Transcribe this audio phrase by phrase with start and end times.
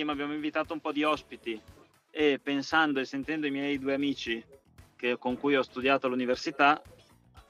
[0.00, 1.60] prima abbiamo invitato un po' di ospiti
[2.10, 4.42] e pensando e sentendo i miei due amici
[4.96, 6.82] che, con cui ho studiato all'università,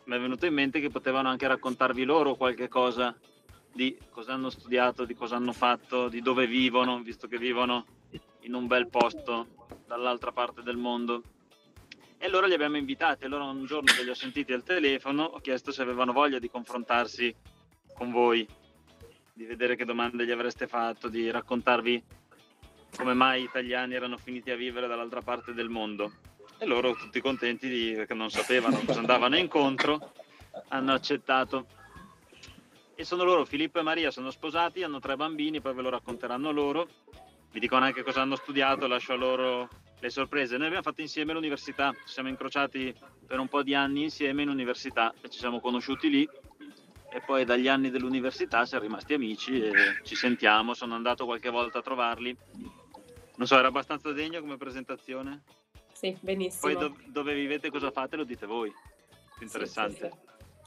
[0.07, 3.17] mi è venuto in mente che potevano anche raccontarvi loro qualche cosa
[3.73, 7.87] di cosa hanno studiato, di cosa hanno fatto, di dove vivono, visto che vivono
[8.41, 9.47] in un bel posto
[9.87, 11.23] dall'altra parte del mondo.
[12.19, 13.27] E allora li abbiamo invitati.
[13.27, 16.51] Allora un giorno che li ho sentiti al telefono ho chiesto se avevano voglia di
[16.51, 17.33] confrontarsi
[17.95, 18.45] con voi,
[19.33, 22.19] di vedere che domande gli avreste fatto, di raccontarvi
[22.97, 26.13] come mai gli italiani erano finiti a vivere dall'altra parte del mondo.
[26.59, 30.13] E loro tutti contenti di, perché non sapevano cosa andavano incontro,
[30.69, 31.67] hanno accettato.
[32.95, 36.51] E sono loro, Filippo e Maria, sono sposati, hanno tre bambini, poi ve lo racconteranno
[36.51, 36.89] loro.
[37.51, 39.69] Vi dicono anche cosa hanno studiato, lascio a loro
[39.99, 40.57] le sorprese.
[40.57, 42.95] Noi abbiamo fatto insieme l'università, ci siamo incrociati
[43.27, 46.29] per un po' di anni insieme in università e ci siamo conosciuti lì
[47.13, 49.73] e poi dagli anni dell'università siamo rimasti amici e
[50.05, 52.37] ci sentiamo, sono andato qualche volta a trovarli.
[53.41, 55.45] Non so, era abbastanza degno come presentazione?
[55.93, 56.61] Sì, benissimo.
[56.61, 58.71] Poi do- dove vivete, cosa fate, lo dite voi.
[59.39, 60.11] Più interessante.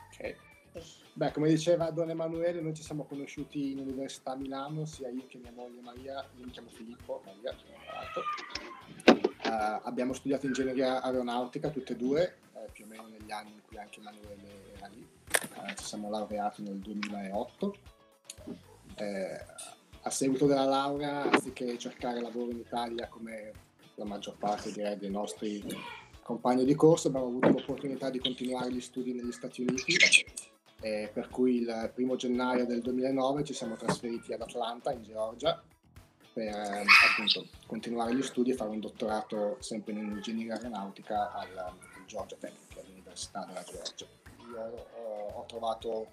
[0.10, 0.80] Sì, sì, sì.
[0.80, 0.84] Ok.
[1.14, 5.28] Beh, come diceva Don Emanuele, noi ci siamo conosciuti in Università a Milano, sia io
[5.28, 7.56] che mia moglie Maria, io mi chiamo Filippo, Maria,
[9.06, 13.62] uh, abbiamo studiato ingegneria aeronautica tutte e due, eh, più o meno negli anni in
[13.68, 15.08] cui anche Emanuele era lì.
[15.58, 17.76] Uh, ci siamo laureati nel 2008.
[18.96, 19.46] Eh,
[20.04, 23.52] a seguito della laurea, anziché cercare lavoro in Italia come
[23.96, 25.64] la maggior parte direi dei nostri
[26.22, 29.98] compagni di corso, abbiamo avuto l'opportunità di continuare gli studi negli Stati Uniti
[30.84, 35.62] eh, per cui il primo gennaio del 2009 ci siamo trasferiti ad Atlanta, in Georgia,
[36.34, 41.76] per appunto continuare gli studi e fare un dottorato sempre in ingegneria aeronautica al, al
[42.06, 44.23] Georgia Tech, che è l'Università della Georgia.
[44.56, 46.08] Ho, ho trovato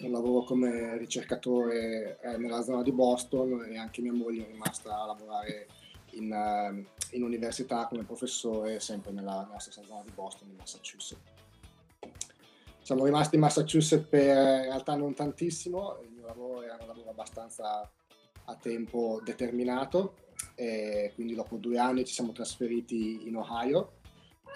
[0.00, 5.02] un lavoro come ricercatore eh, nella zona di Boston e anche mia moglie è rimasta
[5.02, 5.66] a lavorare
[6.10, 11.32] in, uh, in università come professore sempre nella, nella stessa zona di Boston, in Massachusetts.
[12.80, 17.10] Siamo rimasti in Massachusetts per in realtà non tantissimo, il mio lavoro era un lavoro
[17.10, 17.90] abbastanza
[18.46, 20.16] a tempo determinato
[20.54, 24.00] e quindi dopo due anni ci siamo trasferiti in Ohio,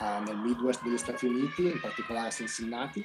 [0.00, 3.04] uh, nel Midwest degli Stati Uniti, in particolare a Cincinnati,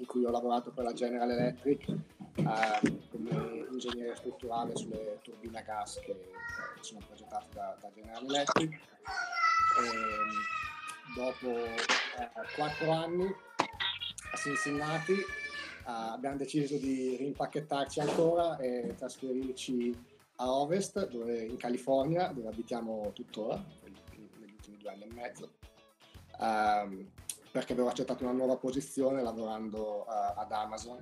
[0.00, 5.62] in cui ho lavorato per la General Electric uh, come ingegnere strutturale sulle turbine a
[5.62, 6.16] gas che
[6.80, 8.72] sono progettate da, da General Electric.
[8.72, 8.78] E,
[11.14, 11.48] dopo
[12.54, 21.42] quattro anni a Cincinnati uh, abbiamo deciso di rimpacchettarci ancora e trasferirci a ovest, dove,
[21.42, 25.50] in California, dove abitiamo tuttora, negli ultimi due anni e mezzo,
[26.38, 27.10] um,
[27.50, 30.98] perché avevo accettato una nuova posizione lavorando uh, ad Amazon,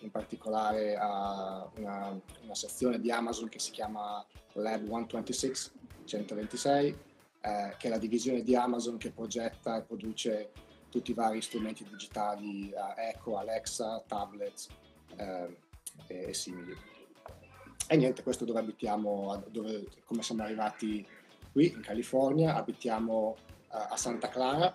[0.00, 4.24] in particolare a una, una, sezione di Amazon che si chiama
[4.54, 5.70] Lab 126,
[6.04, 6.96] 126
[7.46, 10.50] eh, che è la divisione di Amazon che progetta e produce
[10.90, 14.68] tutti i vari strumenti digitali, uh, Echo, Alexa, tablets
[15.16, 15.56] eh,
[16.08, 16.74] e, e, simili.
[17.86, 21.06] E niente, questo dove abitiamo, dove, come siamo arrivati
[21.52, 23.36] qui in California, abitiamo uh,
[23.68, 24.74] a Santa Clara,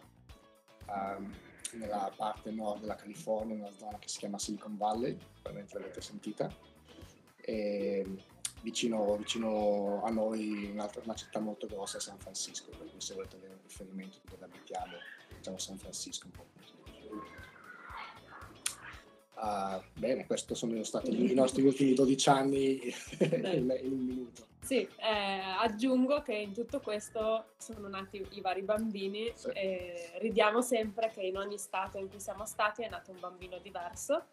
[0.94, 1.34] um,
[1.74, 6.02] nella parte nord della California, in una zona che si chiama Silicon Valley, probabilmente l'avete
[6.02, 6.54] sentita.
[7.38, 8.06] E
[8.62, 13.16] vicino, vicino, a noi, un'altra, una città molto grossa è San Francisco, per cui se
[13.16, 14.94] volete avere un riferimento di dove abitiamo
[15.38, 16.46] diciamo San Francisco un po'.
[19.36, 22.80] Uh, bene, questi sono stati i nostri ultimi 12 anni
[23.20, 24.46] in, un minuto.
[24.62, 29.50] Sì, eh, aggiungo che in tutto questo sono nati i vari bambini sì.
[29.50, 33.58] e ridiamo sempre che in ogni stato in cui siamo stati è nato un bambino
[33.58, 34.26] diverso.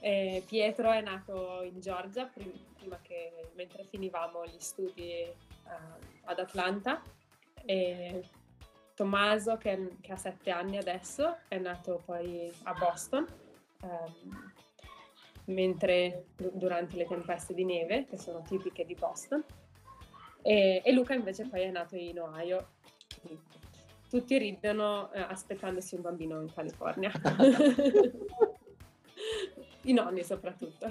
[0.00, 5.24] E Pietro è nato in Georgia prima che, mentre finivamo gli studi
[5.64, 5.68] uh,
[6.24, 7.00] ad Atlanta
[7.64, 8.22] e
[8.94, 13.26] Tommaso, che, che, ha sette anni adesso, è nato poi a Boston,
[13.82, 14.52] um,
[15.46, 19.44] mentre durante le tempeste di neve, che sono tipiche di Boston,
[20.42, 22.74] e, e Luca invece poi è nato in Ohio.
[24.08, 27.10] Tutti ridono eh, aspettandosi un bambino in California.
[29.82, 30.86] I nonni soprattutto.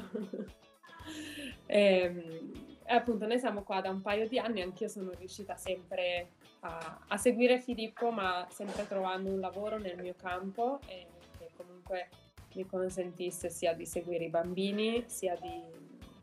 [1.66, 2.51] e, ehm,
[2.84, 7.00] e appunto noi siamo qua da un paio di anni, anch'io sono riuscita sempre a,
[7.08, 11.08] a, seguire Filippo, ma sempre trovando un lavoro nel mio campo e
[11.40, 12.10] che comunque
[12.56, 15.62] mi consentisse sia di seguire i bambini, sia di,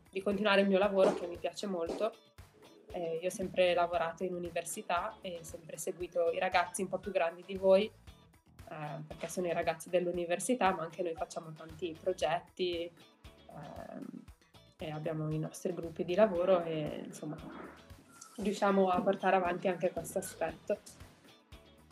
[0.09, 2.13] di continuare il mio lavoro che mi piace molto.
[2.91, 7.11] Eh, io ho sempre lavorato in università e sempre seguito i ragazzi un po' più
[7.11, 12.91] grandi di voi, eh, perché sono i ragazzi dell'università, ma anche noi facciamo tanti progetti,
[13.47, 14.23] ehm,
[14.77, 17.37] e abbiamo i nostri gruppi di lavoro e insomma
[18.37, 20.79] riusciamo a portare avanti anche questo aspetto.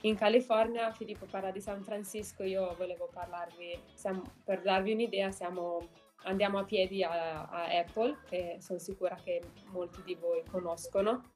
[0.03, 5.89] In California, Filippo parla di San Francisco, io volevo parlarvi, siamo, per darvi un'idea, siamo,
[6.23, 11.33] andiamo a piedi a, a Apple, che sono sicura che molti di voi conoscono.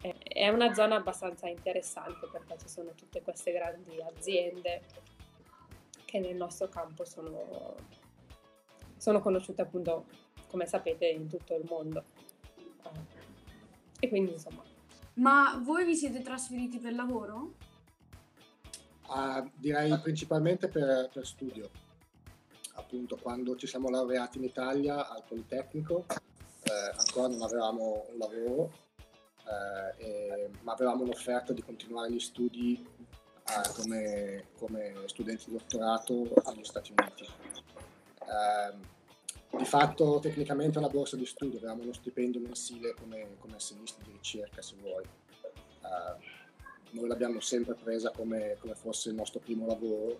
[0.00, 4.80] È una zona abbastanza interessante perché ci sono tutte queste grandi aziende
[6.06, 7.74] che nel nostro campo sono,
[8.96, 10.06] sono conosciute appunto,
[10.48, 12.04] come sapete, in tutto il mondo.
[14.00, 14.62] E quindi insomma.
[15.14, 17.68] Ma voi vi siete trasferiti per lavoro?
[19.10, 21.68] Uh, direi principalmente per, per, studio.
[22.74, 26.06] Appunto, quando ci siamo laureati in Italia al Politecnico,
[26.62, 28.72] eh, ancora non avevamo un lavoro,
[29.98, 32.86] eh, e, ma avevamo un'offerta di continuare gli studi
[33.48, 37.26] eh, come, come, studenti di dottorato agli Stati Uniti.
[38.28, 38.80] Ehm,
[39.58, 44.12] di fatto tecnicamente una borsa di studio, avevamo uno stipendio mensile come, come assegnisti di
[44.12, 45.04] ricerca se vuoi.
[46.90, 50.18] Noi l'abbiamo sempre presa come, come, fosse il nostro primo lavoro,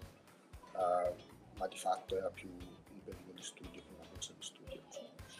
[0.73, 1.15] uh,
[1.57, 4.81] ma di fatto era più un periodo di studio che una borsa di studio.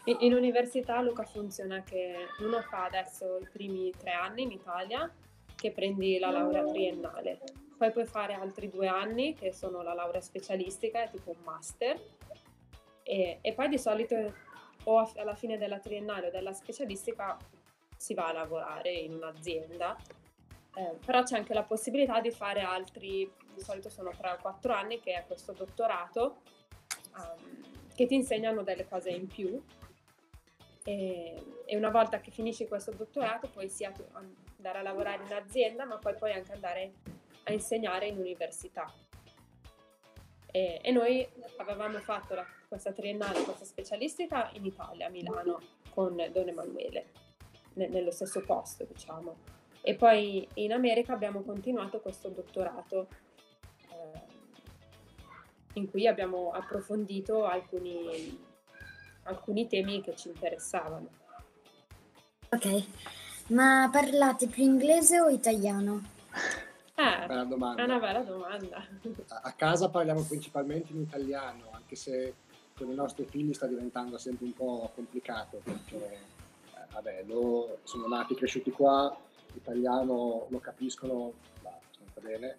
[0.05, 5.11] In, in università Luca funziona che uno fa adesso i primi tre anni in Italia
[5.55, 7.39] che prendi la laurea triennale,
[7.77, 11.99] poi puoi fare altri due anni che sono la laurea specialistica, è tipo un master,
[13.03, 14.33] e, e poi di solito
[14.83, 17.37] o alla fine della triennale o della specialistica
[17.95, 19.95] si va a lavorare in un'azienda,
[20.75, 24.73] eh, però c'è anche la possibilità di fare altri, di solito sono 3 o 4
[24.73, 26.37] anni, che è questo dottorato,
[27.15, 29.61] um, che ti insegnano delle cose in più.
[30.83, 35.85] E, e, una volta che finisci questo dottorato puoi sia andare a lavorare in azienda,
[35.85, 36.93] ma poi puoi anche andare
[37.43, 38.91] a insegnare in università.
[40.53, 41.27] E, e noi
[41.57, 45.59] avevamo fatto la, questa triennale, questa specialistica in Italia, a Milano,
[45.89, 47.11] con Don Emanuele,
[47.73, 49.59] ne, nello stesso posto, diciamo.
[49.81, 53.07] E poi in America abbiamo continuato questo dottorato
[53.89, 54.21] eh,
[55.73, 58.39] in cui abbiamo approfondito alcuni,
[59.23, 61.09] alcuni temi che ci interessavano.
[62.49, 62.85] Ok,
[63.47, 66.01] ma parlate più inglese o italiano?
[66.93, 67.81] Eh, bella domanda.
[67.81, 68.85] È una bella domanda.
[69.27, 72.35] A casa parliamo principalmente in italiano, anche se
[72.77, 78.07] con i nostri figli sta diventando sempre un po' complicato perché eh, vabbè, loro sono
[78.07, 79.15] nati e cresciuti qua,
[79.53, 82.55] l'italiano lo capiscono abbastanza bene,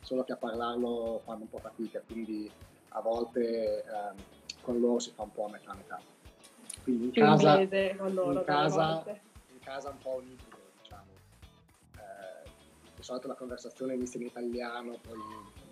[0.00, 2.50] solo che a parlarlo fanno un po' fatica, quindi
[2.90, 4.16] a volte ehm,
[4.60, 6.00] con loro si fa un po' a metà metà.
[6.82, 7.54] Quindi in casa,
[8.08, 10.62] loro, in, casa in casa un po' un ibrido
[13.02, 15.18] di solito la conversazione inizia in italiano, poi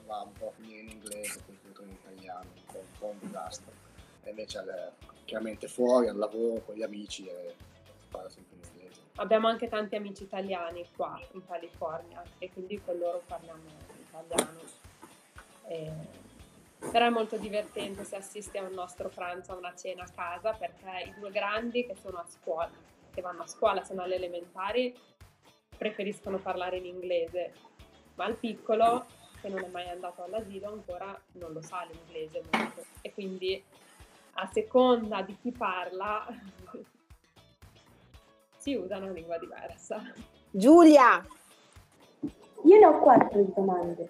[0.05, 3.07] va un po' a finire in inglese, poi tutto in italiano, un po', un, po
[3.07, 3.73] un disastro.
[4.25, 4.65] E invece
[5.27, 7.55] chiaramente fuori, al lavoro, con gli amici, e
[8.01, 8.70] si parla sempre in inglese.
[9.21, 13.61] Abbiamo anche tanti amici italiani qua in California e quindi con loro parliamo
[13.99, 14.61] italiano.
[15.67, 15.93] E...
[16.91, 20.55] Però è molto divertente se assisti a un nostro pranzo, a una cena a casa,
[20.55, 22.71] perché i due grandi che sono a scuola,
[23.13, 24.99] che vanno a scuola, sono alle elementari,
[25.77, 27.53] preferiscono parlare in inglese,
[28.15, 29.05] ma il piccolo,
[29.43, 32.87] che non è mai andato all'asilo, ancora non lo sa l'inglese molto.
[33.03, 33.63] E quindi
[34.33, 36.27] a seconda di chi parla
[38.61, 40.03] si usa una lingua diversa.
[40.51, 41.27] Giulia!
[42.65, 44.09] Io ne ho quattro domande.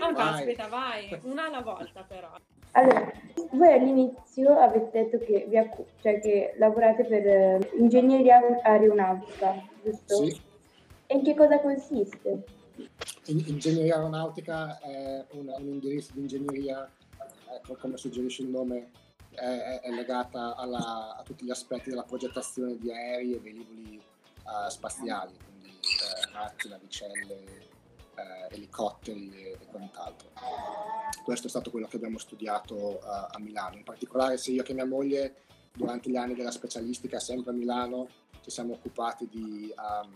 [0.00, 2.30] Ah, caspita, vai, una alla volta però.
[2.70, 3.12] Allora,
[3.52, 5.56] voi all'inizio avete detto che, vi,
[6.00, 10.24] cioè che lavorate per eh, ingegneria aeronautica, giusto?
[10.24, 10.40] Sì.
[11.06, 12.44] E in che cosa consiste?
[13.26, 16.88] In, ingegneria aeronautica è un, un indirizzo di ingegneria,
[17.54, 18.90] ecco, come suggerisce il nome,
[19.36, 23.96] è, è legata alla, a tutti gli aspetti della progettazione di aerei e velivoli
[24.44, 27.44] uh, spaziali, quindi eh, razzi, navicelle,
[28.16, 30.30] eh, elicotteri e, e, quant'altro.
[31.22, 33.76] Questo è stato quello che abbiamo studiato uh, a Milano.
[33.76, 38.08] In particolare sia io che mia moglie durante gli anni della specialistica sempre a Milano
[38.42, 40.12] ci siamo occupati di um,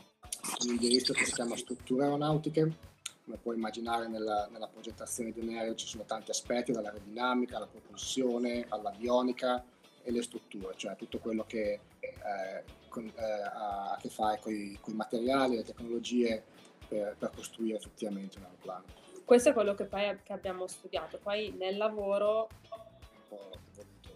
[0.62, 2.88] un indirizzo che si chiama strutture aeronautiche.
[3.24, 7.66] Come puoi immaginare nella, nella progettazione di un aereo ci sono tanti aspetti, dall'aerodinamica alla
[7.66, 9.64] propulsione, all'avionica
[10.02, 14.52] e le strutture, cioè tutto quello che eh, con, eh, ha a che fare con
[14.52, 16.42] i materiali, le tecnologie
[16.88, 18.84] per, per costruire effettivamente un aeroplano.
[19.24, 22.48] Questo è quello che poi che abbiamo studiato, poi nel lavoro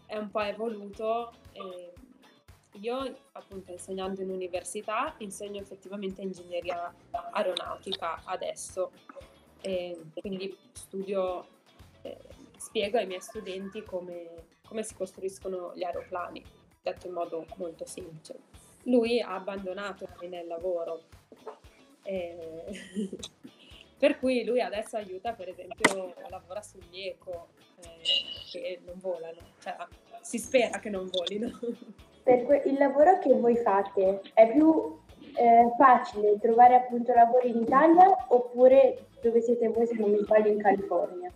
[0.07, 1.33] è un po' evoluto.
[1.53, 1.94] E
[2.81, 6.93] io appunto insegnando in università insegno effettivamente ingegneria
[7.33, 8.91] aeronautica adesso,
[9.61, 11.47] e quindi studio,
[12.03, 12.19] eh,
[12.57, 16.43] spiego ai miei studenti come come si costruiscono gli aeroplani,
[16.83, 18.35] detto in modo molto semplice.
[18.85, 21.03] Lui ha abbandonato il lavoro,
[22.03, 22.67] eh,
[23.97, 27.49] per cui lui adesso aiuta, per esempio, lavora sugli eco
[27.83, 28.03] eh,
[28.51, 29.77] che non volano, cioè
[30.21, 31.59] si spera che non volino.
[32.25, 34.99] Per que- il lavoro che voi fate è più
[35.37, 40.51] eh, facile trovare appunto lavoro in Italia oppure dove siete voi, se non mi sbaglio,
[40.51, 41.31] in California?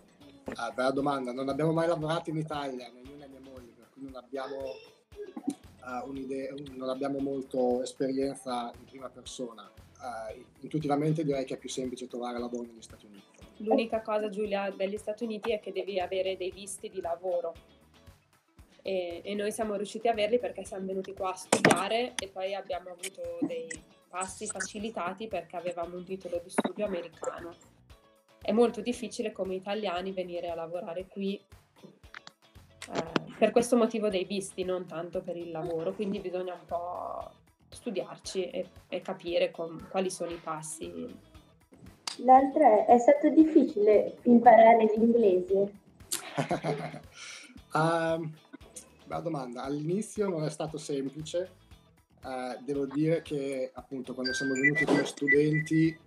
[0.55, 4.15] Ah, bella domanda, non abbiamo mai lavorato in Italia, né mia moglie, per cui non
[4.15, 9.69] abbiamo, uh, un'idea, non abbiamo molto esperienza in prima persona.
[9.99, 13.25] Uh, intuitivamente direi che è più semplice trovare lavoro negli Stati Uniti.
[13.57, 17.53] L'unica cosa, Giulia, degli Stati Uniti è che devi avere dei visti di lavoro.
[18.81, 22.53] E, e, noi siamo riusciti a averli perché siamo venuti qua a studiare e poi
[22.55, 23.67] abbiamo avuto dei
[24.07, 27.55] passi facilitati perché avevamo un titolo di studio americano.
[28.41, 31.35] È molto difficile come italiani venire a lavorare qui
[32.93, 37.31] eh, per questo motivo dei visti, non tanto per il lavoro, quindi bisogna un po'
[37.69, 41.27] studiarci e, e capire con, quali sono i passi
[42.23, 45.71] L'altra è, è stato difficile imparare l'inglese?
[47.73, 48.29] uh,
[49.09, 49.63] bella domanda.
[49.63, 51.67] All'inizio non è stato semplice.
[52.21, 55.97] Uh, devo dire che appunto quando siamo venuti come studenti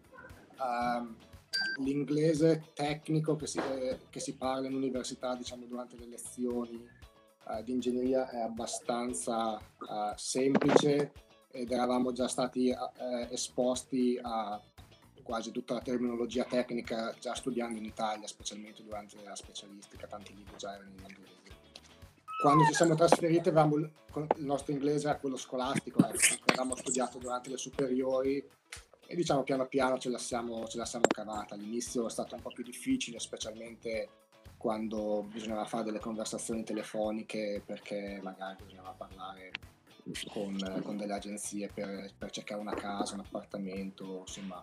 [0.59, 6.87] uh, l'inglese tecnico che si, eh, che si, parla in università diciamo durante le lezioni
[7.47, 9.59] uh, di ingegneria è abbastanza
[10.17, 11.13] semplice
[11.51, 12.75] ed eravamo già stati
[13.31, 14.61] esposti a
[15.23, 20.57] quasi tutta la terminologia tecnica già studiando in Italia, specialmente durante la specialistica, tanti libri
[20.57, 21.42] già erano in inglese.
[22.43, 23.89] Quando ci siamo trasferiti avevamo il,
[24.39, 28.45] nostro inglese era quello scolastico, eh, avevamo studiato durante le superiori
[29.07, 31.55] e diciamo piano piano ce la, siamo, ce la siamo cavata.
[31.55, 34.09] All'inizio è stato un po' più difficile, specialmente
[34.57, 39.53] quando bisognava fare delle conversazioni telefoniche perché magari bisognava parlare
[40.33, 44.61] con, con delle agenzie per, per cercare una casa, un appartamento, insomma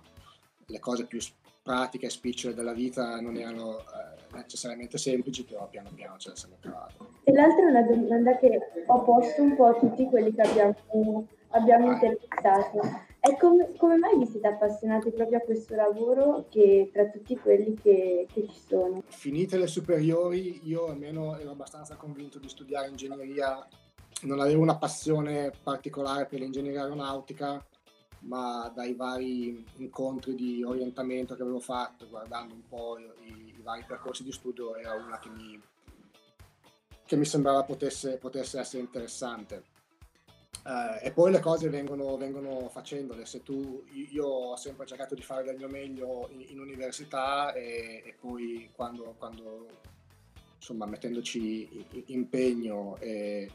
[0.65, 1.21] le cose più
[1.69, 6.35] pratiche e spicciole della vita non erano eh, necessariamente semplici, però piano piano ce le
[6.35, 6.95] siamo cavate.
[7.23, 11.27] E l'altra è una domanda che ho posto un po' a tutti quelli che abbiamo,
[11.49, 12.79] abbiamo intervistato.
[13.19, 17.75] È come, come, mai vi siete appassionati proprio a questo lavoro che tra tutti quelli
[17.75, 19.03] che, che ci sono?
[19.05, 23.63] Finite le superiori, io almeno ero abbastanza convinto di studiare ingegneria,
[24.23, 27.63] non avevo una passione particolare per l'ingegneria aeronautica,
[28.21, 33.83] ma dai vari incontri di orientamento che avevo fatto, guardando un po' i, i vari
[33.87, 35.61] percorsi di studio, era una che mi,
[37.05, 39.77] che mi sembrava potesse, potesse, essere interessante.
[40.63, 43.25] Uh, e poi le cose vengono, vengono, facendole.
[43.25, 48.03] Se tu, io ho sempre cercato di fare del mio meglio in, in università e,
[48.05, 49.67] e, poi quando, quando
[50.57, 53.49] insomma, mettendoci impegno e,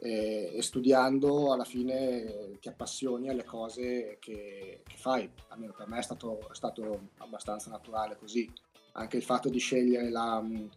[0.00, 5.28] e, e, studiando alla fine ti appassioni alle cose che, che fai.
[5.48, 8.50] Almeno per me è stato, è stato, abbastanza naturale così.
[8.92, 10.68] Anche il fatto di scegliere la um,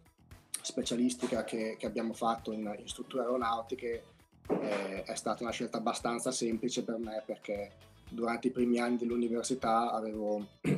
[0.60, 4.04] specialistica che, che, abbiamo fatto in, in strutture aeronautiche
[4.48, 7.72] eh, è stata una scelta abbastanza semplice per me perché
[8.08, 10.76] durante i primi anni dell'università avevo, uh,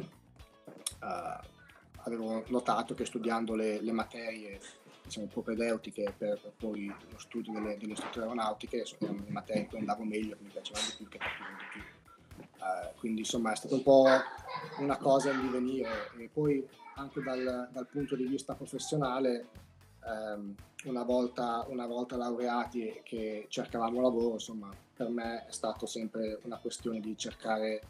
[2.04, 4.60] avevo notato che studiando le, le materie
[5.04, 10.04] diciamo, propedeutiche per, poi lo studio delle, delle strutture aeronautiche, sono le materie cui andavo
[10.04, 11.82] meglio, che mi piacevano di più, che capivano di più.
[12.64, 14.06] Uh, quindi insomma è stato un po'
[14.78, 19.48] una cosa in divenire e poi anche dal, dal punto di vista professionale
[20.04, 26.38] um, una, volta, una volta laureati che cercavamo lavoro insomma per me è stato sempre
[26.44, 27.82] una questione di cercare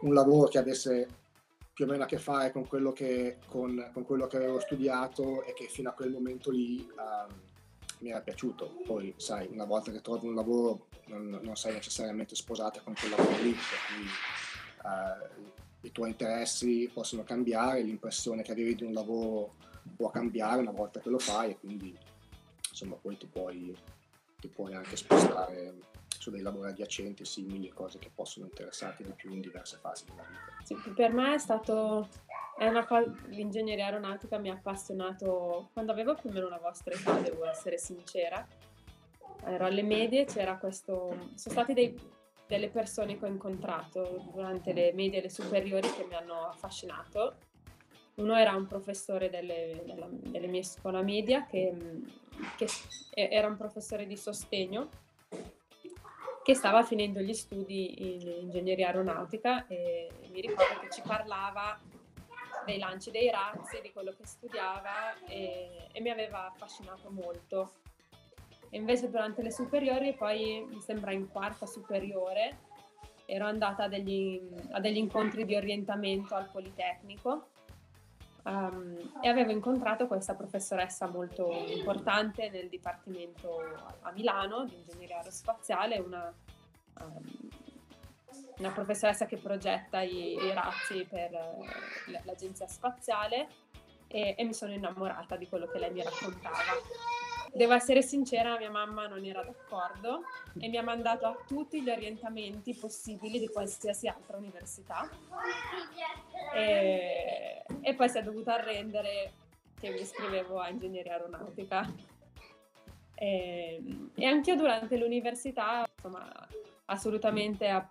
[0.00, 1.08] un lavoro che avesse
[1.74, 5.44] più o meno a che fare con quello che, con, con quello che avevo studiato
[5.44, 7.34] e che fino a quel momento lì um,
[7.98, 8.76] mi era piaciuto.
[8.84, 13.10] Poi, sai, una volta che trovi un lavoro non, non sei necessariamente sposata con quel
[13.10, 19.56] lavoro lì, per uh, i tuoi interessi possono cambiare, l'impressione che avevi di un lavoro
[19.96, 21.94] può cambiare una volta che lo fai e quindi
[22.70, 23.76] insomma poi ti puoi,
[24.38, 25.74] ti puoi anche spostare
[26.24, 30.22] su dei lavori adiacenti simili, cose che possono interessarti di più in diverse fasi della
[30.22, 30.64] vita.
[30.64, 32.08] Sì, per me è stato
[32.56, 36.94] è una cosa, l'ingegneria aeronautica mi ha appassionato quando avevo più o meno la vostra
[36.94, 38.46] età, devo essere sincera.
[39.44, 41.10] Ero alle medie, c'era questo.
[41.34, 41.94] Sono state dei,
[42.46, 47.34] delle persone che ho incontrato durante le medie e le superiori che mi hanno affascinato.
[48.14, 51.74] Uno era un professore delle, della, delle mie scuola media che,
[52.56, 52.66] che
[53.12, 55.02] era un professore di sostegno
[56.44, 61.80] che stava finendo gli studi in ingegneria aeronautica e mi ricordo che ci parlava
[62.66, 67.72] dei lanci dei razzi, di quello che studiava e, e mi aveva affascinato molto.
[68.68, 72.58] E invece durante le superiori, poi mi sembra in quarta superiore,
[73.24, 74.38] ero andata a degli,
[74.72, 77.52] a degli incontri di orientamento al Politecnico
[78.44, 83.60] um, e avevo incontrato questa professoressa molto importante nel Dipartimento
[84.02, 86.32] a Milano di Ingegneria Aerospaziale, una,
[87.00, 87.50] um,
[88.58, 91.64] una professoressa che progetta i, i razzi per uh,
[92.24, 93.48] l'Agenzia Spaziale
[94.06, 96.56] e, e mi sono innamorata di quello che lei mi raccontava
[97.54, 100.22] Devo essere sincera, mia mamma non era d'accordo
[100.58, 105.08] e mi ha mandato a tutti gli orientamenti possibili di qualsiasi altra università.
[106.52, 109.34] E, e poi si è dovuta arrendere
[109.78, 111.88] che mi iscrivevo a ingegneria aeronautica.
[113.14, 113.82] E,
[114.14, 116.48] e anch'io durante l'università, insomma,
[116.86, 117.88] assolutamente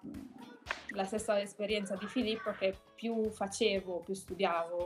[0.89, 4.85] la stessa esperienza di Filippo che più facevo, più studiavo,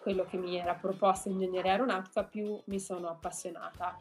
[0.00, 3.96] quello che mi era proposto in ingegneria aeronautica, più mi sono appassionata.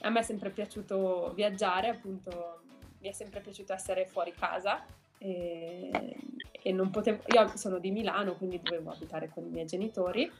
[0.00, 2.62] A me è sempre piaciuto viaggiare, appunto,
[3.00, 4.84] mi è sempre piaciuto essere fuori casa
[5.18, 6.16] e,
[6.50, 10.30] e non potevo, io sono di Milano, quindi dovevo abitare con i miei genitori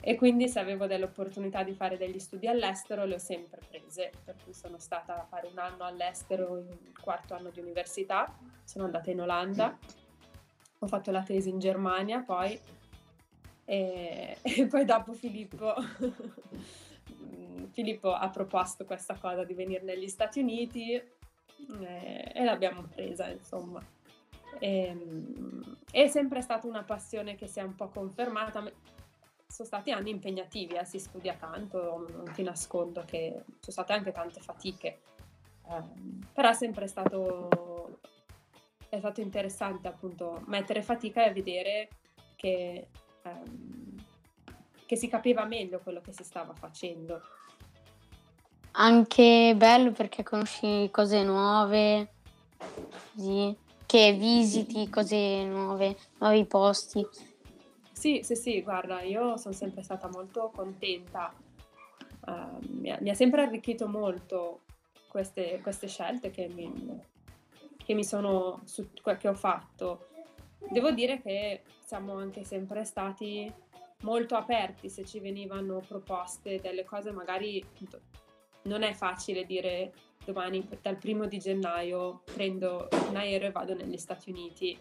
[0.00, 4.12] e quindi se avevo delle opportunità di fare degli studi all'estero le ho sempre prese,
[4.24, 8.84] per cui sono stata a fare un anno all'estero in quarto anno di università, sono
[8.84, 9.76] andata in Olanda,
[10.78, 12.58] ho fatto la tesi in Germania poi
[13.64, 15.74] e, e poi dopo Filippo,
[17.72, 23.82] Filippo ha proposto questa cosa di venire negli Stati Uniti e, e l'abbiamo presa, insomma.
[24.58, 24.96] E,
[25.90, 28.62] è sempre stata una passione che si è un po' confermata.
[29.46, 34.10] Sono stati anni impegnativi, eh, si studia tanto, non ti nascondo che sono state anche
[34.10, 35.00] tante fatiche,
[35.68, 35.82] eh,
[36.32, 38.00] però è sempre stato,
[38.88, 41.88] è stato interessante appunto mettere fatica e vedere
[42.34, 42.88] che
[43.24, 44.04] ehm,
[44.86, 47.20] che si capiva meglio quello che si stava facendo.
[48.72, 52.12] Anche bello perché conosci cose nuove,
[53.14, 53.56] così,
[53.86, 57.06] che visiti cose nuove, nuovi posti.
[57.92, 61.32] Sì, sì, sì, guarda, io sono sempre stata molto contenta,
[62.26, 64.62] uh, mi, ha, mi, ha, sempre arricchito molto
[65.06, 67.00] queste, queste scelte che mi,
[67.76, 70.08] che mi sono, su, che ho fatto.
[70.70, 73.52] Devo dire che siamo anche sempre stati
[74.02, 77.64] molto aperti se ci venivano proposte delle cose magari
[78.62, 79.92] non è facile dire
[80.24, 84.78] domani dal primo di gennaio prendo un aereo e vado negli Stati Uniti.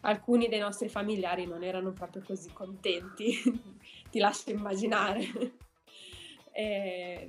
[0.00, 3.38] Alcuni dei nostri familiari non erano proprio così contenti
[4.10, 5.24] ti lascio immaginare.
[6.52, 7.28] E,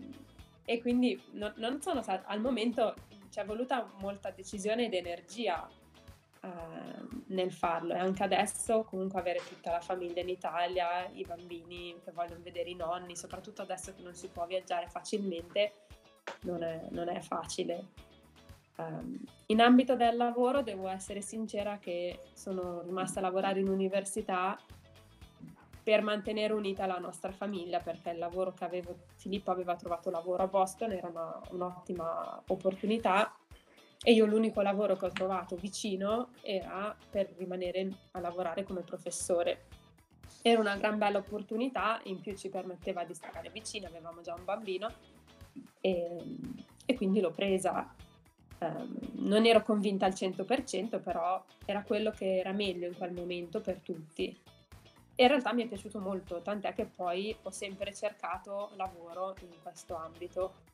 [0.63, 2.93] e, quindi no, non sono al momento
[3.29, 5.67] ci è voluta molta decisione ed energia
[6.45, 11.99] Ehm, nel farlo e anche adesso comunque avere tutta la famiglia in Italia, i bambini
[12.03, 15.73] che vogliono vedere i nonni, soprattutto adesso che non si può viaggiare facilmente,
[16.41, 17.87] non è, non è facile.
[18.77, 24.57] Um, in ambito del lavoro devo essere sincera che sono rimasta a lavorare in università
[25.81, 30.43] per mantenere unita la nostra famiglia perché il lavoro che avevo, Filippo aveva trovato lavoro
[30.43, 33.35] a Boston, era una, un'ottima opportunità
[34.03, 39.65] e io l'unico lavoro che ho trovato vicino era per rimanere a lavorare come professore.
[40.41, 44.43] Era una gran bella opportunità, in più ci permetteva di stare vicino, avevamo già un
[44.43, 44.91] bambino
[45.81, 46.17] e,
[46.85, 47.93] e quindi l'ho presa.
[48.57, 53.59] Um, non ero convinta al 100%, però era quello che era meglio in quel momento
[53.59, 54.37] per tutti.
[55.17, 59.55] E in realtà mi è piaciuto molto, tant'è che poi ho sempre cercato lavoro in
[59.63, 60.73] questo ambito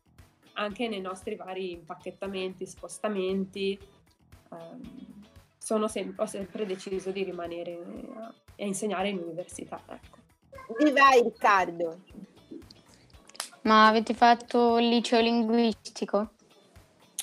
[0.54, 3.80] anche nei nostri vari impacchettamenti, spostamenti.
[4.50, 5.26] Um,
[5.58, 7.80] sem- ho sempre deciso di rimanere
[8.18, 9.82] a insegnare in università.
[9.88, 10.20] Ecco.
[10.92, 12.02] Vai Riccardo?
[13.64, 16.32] Ma avete fatto il liceo linguistico?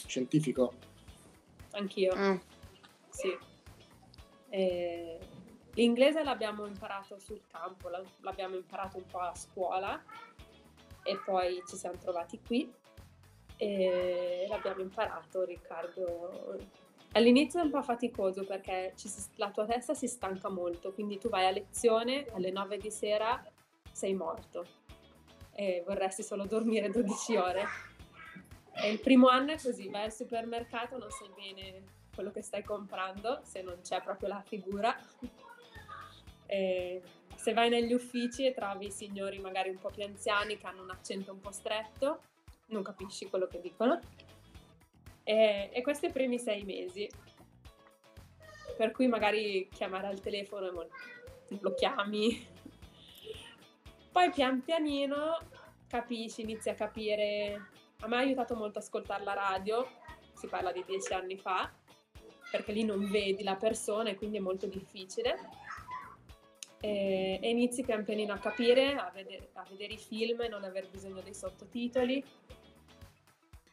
[0.06, 0.72] Scientifico.
[1.72, 2.14] Anch'io.
[2.16, 2.36] Mm.
[3.08, 3.36] Sì.
[4.50, 5.18] E
[5.74, 10.00] l'inglese l'abbiamo imparato sul campo, l'abbiamo imparato un po' a scuola
[11.02, 12.72] e poi ci siamo trovati qui
[13.58, 16.56] e l'abbiamo imparato Riccardo.
[17.12, 21.28] All'inizio è un po' faticoso perché si, la tua testa si stanca molto, quindi tu
[21.28, 23.44] vai a lezione alle 9 di sera,
[23.90, 24.64] sei morto
[25.52, 27.64] e vorresti solo dormire 12 ore.
[28.72, 31.82] E il primo anno è così, vai al supermercato, non sai bene
[32.14, 34.96] quello che stai comprando, se non c'è proprio la figura.
[36.46, 37.02] E
[37.34, 40.90] se vai negli uffici e trovi signori magari un po' più anziani che hanno un
[40.90, 42.20] accento un po' stretto,
[42.68, 44.00] non capisci quello che dicono.
[45.24, 47.08] E, e questi primi sei mesi,
[48.76, 50.88] per cui magari chiamare al telefono
[51.48, 52.46] lo chiami.
[54.10, 55.38] Poi pian pianino
[55.86, 57.70] capisci, inizi a capire.
[58.00, 59.86] A me ha aiutato molto ascoltare la radio,
[60.32, 61.70] si parla di dieci anni fa,
[62.50, 65.36] perché lì non vedi la persona e quindi è molto difficile.
[66.80, 70.62] E, e inizi pian pianino a capire, a vedere, a vedere i film e non
[70.62, 72.24] aver bisogno dei sottotitoli.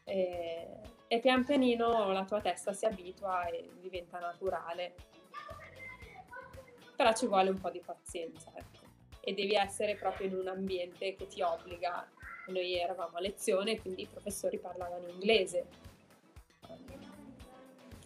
[0.08, 0.66] E,
[1.08, 4.94] e pian pianino la tua testa si abitua e diventa naturale.
[6.94, 8.84] Però ci vuole un po' di pazienza, ecco.
[9.20, 12.08] E devi essere proprio in un ambiente che ti obbliga.
[12.46, 15.66] Noi eravamo a lezione, quindi i professori parlavano inglese,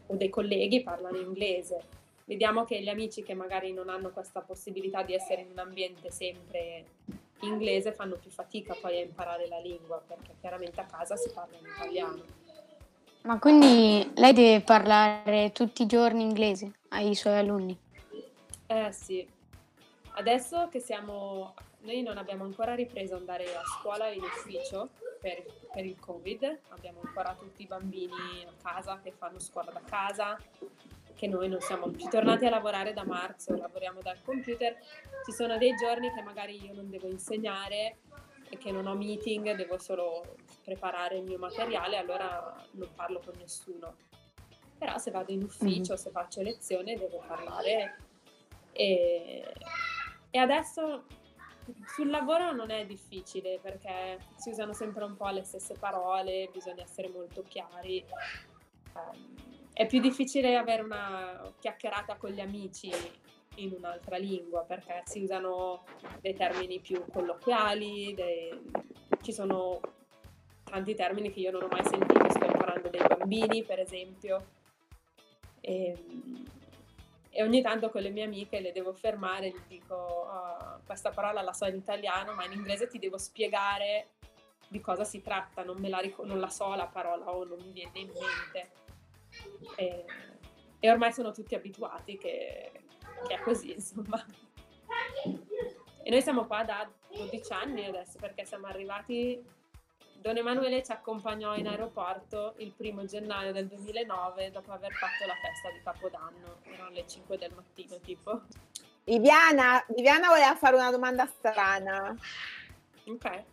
[0.06, 1.98] o dei colleghi parlano inglese.
[2.24, 6.10] Vediamo che gli amici che magari non hanno questa possibilità di essere in un ambiente
[6.10, 6.84] sempre
[7.46, 11.57] inglese fanno più fatica poi a imparare la lingua, perché chiaramente a casa si parla
[11.59, 12.22] in italiano.
[13.22, 17.79] Ma quindi lei deve parlare tutti i giorni inglese ai suoi alunni?
[18.66, 19.29] Eh sì,
[20.12, 25.44] adesso che siamo, noi non abbiamo ancora ripreso ad andare a scuola in ufficio per,
[25.70, 30.38] per il Covid, abbiamo ancora tutti i bambini a casa che fanno scuola da casa,
[31.20, 34.74] che noi non siamo più tornati a lavorare da marzo, lavoriamo dal computer.
[35.22, 37.98] Ci sono dei giorni che magari io non devo insegnare
[38.48, 43.35] e che non ho meeting, devo solo preparare il mio materiale, allora non parlo con
[43.37, 43.96] nessuno.
[44.78, 47.98] Però se vado in ufficio, se faccio lezione, devo parlare.
[48.72, 49.44] E,
[50.30, 51.04] e adesso
[51.85, 56.83] sul lavoro non è difficile perché si usano sempre un po' le stesse parole, bisogna
[56.83, 58.02] essere molto chiari.
[58.94, 59.49] Um,
[59.80, 62.92] è più difficile avere una chiacchierata con gli amici
[63.54, 65.84] in un'altra lingua perché si usano
[66.20, 68.60] dei termini più colloquiali, dei...
[69.22, 69.80] ci sono
[70.64, 74.48] tanti termini che io non ho mai sentito, sto imparando dei bambini per esempio.
[75.62, 75.96] E,
[77.30, 81.08] e ogni tanto con le mie amiche le devo fermare e gli dico oh, questa
[81.08, 84.10] parola la so in italiano ma in inglese ti devo spiegare
[84.68, 87.72] di cosa si tratta, non, la, ric- non la so la parola o non mi
[87.72, 88.88] viene in mente.
[89.76, 90.05] E,
[90.79, 92.72] e ormai sono tutti abituati che,
[93.26, 94.24] che, è così, insomma.
[96.03, 99.59] E noi siamo qua da 12 anni adesso perché siamo arrivati.
[100.20, 105.35] Don Emanuele ci accompagnò in aeroporto il primo gennaio del 2009 dopo aver fatto la
[105.35, 108.42] festa di Capodanno, erano le 5 del mattino tipo.
[109.05, 112.14] Viviana, Viviana voleva fare una domanda strana.
[113.07, 113.44] Ok.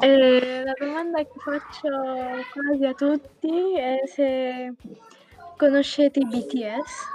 [0.00, 1.88] Eh, la domanda che faccio
[2.52, 4.74] quasi a tutti è se
[5.56, 7.06] conoscete i BTS.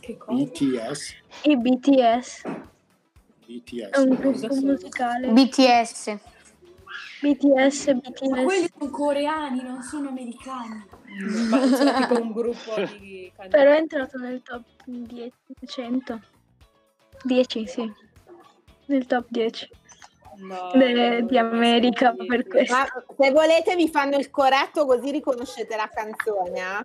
[0.00, 0.42] Che cosa?
[0.42, 1.14] BTS.
[1.42, 2.42] I BTS
[3.50, 3.90] BTS.
[3.90, 5.28] è un gruppo musicale.
[5.28, 6.18] BTS.
[7.20, 8.44] BTS, Ma BTS.
[8.44, 10.84] quelli sono coreani, non sono americani.
[11.50, 13.50] Ma c'era tipo un gruppo di cantanti.
[13.50, 15.32] Però è entrato nel top 10,
[15.66, 16.20] 100.
[17.24, 17.92] 10, sì.
[18.86, 19.68] Nel top 10
[20.40, 22.24] No, de- di America sentito.
[22.26, 22.74] per questo.
[22.74, 22.86] Ma
[23.18, 26.58] se volete vi fanno il corretto così riconoscete la canzone.
[26.58, 26.84] eh?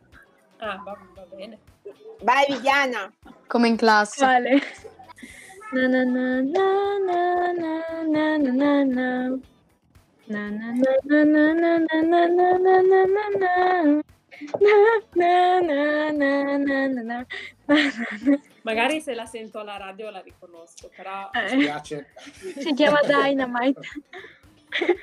[0.57, 1.57] Ah, va, va bene.
[2.21, 3.11] Vai Viviana.
[3.47, 4.25] Come in classe.
[4.25, 4.61] Vale.
[5.71, 9.37] Na na na na na na na na na na.
[10.27, 14.01] Na na na na na na na na na na
[15.15, 16.87] na na.
[16.87, 17.25] Na.
[18.63, 22.13] Magari se la sento alla radio la riconosco, però Mi Eh, piace.
[22.57, 23.79] Si chiama Dynamite.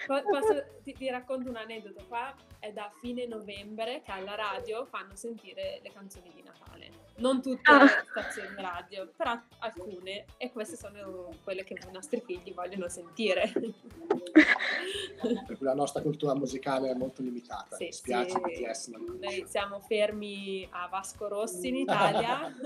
[0.06, 2.04] po- posso- ti, ti racconto un aneddoto.
[2.08, 7.01] Qua è da fine novembre che alla radio fanno sentire le canzoni di Natale.
[7.16, 7.84] Non tutte Ah.
[7.84, 13.52] le stazioni radio, però alcune, e queste sono quelle che i nostri figli vogliono sentire.
[13.52, 17.76] Per cui la nostra cultura musicale è molto limitata.
[17.76, 18.40] Sì, Mi spiace, sì.
[18.40, 18.88] BTS
[19.20, 22.52] Noi siamo fermi a Vasco Rossi in Italia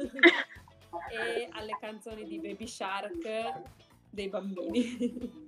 [1.10, 3.52] e alle canzoni di Baby Shark
[4.08, 5.44] dei bambini.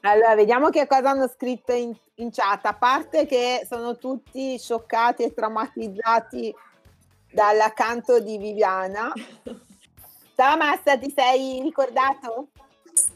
[0.00, 2.66] Allora, vediamo che cosa hanno scritto in, in chat.
[2.66, 6.54] A parte che sono tutti scioccati e traumatizzati
[7.34, 9.12] dal canto di Viviana.
[10.36, 12.48] Thomas, ti sei ricordato?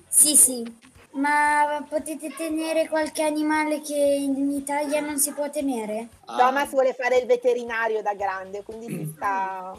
[0.09, 0.87] Sì, sì.
[1.13, 6.09] Ma potete tenere qualche animale che in Italia non si può tenere?
[6.27, 9.73] Ah, Thomas vuole fare il veterinario da grande, quindi si sta...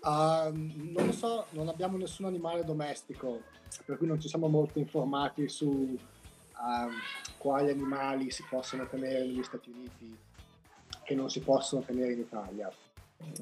[0.00, 3.42] ah, non lo so, non abbiamo nessun animale domestico,
[3.84, 5.96] per cui non ci siamo molto informati su
[6.52, 6.88] ah,
[7.38, 10.16] quali animali si possono tenere negli Stati Uniti
[11.04, 12.70] che non si possono tenere in Italia.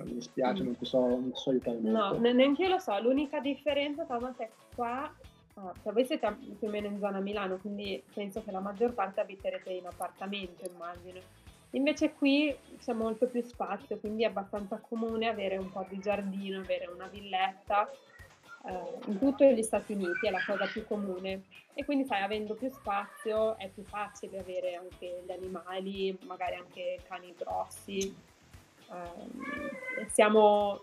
[0.04, 2.18] Mi dispiace, non ti so, non ti so aiutare No, molto.
[2.20, 2.98] ne- neanche io lo so.
[3.00, 5.12] L'unica differenza, Thomas, è qua.
[5.54, 8.94] ah, cioè voi siete più o meno in zona Milano, quindi penso che la maggior
[8.94, 11.20] parte abiterete in appartamento, immagino.
[11.74, 16.60] Invece qui c'è molto più spazio, quindi è abbastanza comune avere un po' di giardino,
[16.60, 17.90] avere una villetta.
[18.64, 21.42] eh, in tutto gli Stati Uniti, è la cosa più comune.
[21.74, 27.00] E quindi, sai, avendo più spazio è più facile avere anche gli animali, magari anche
[27.08, 28.14] cani grossi.
[28.90, 30.82] Ehm, siamo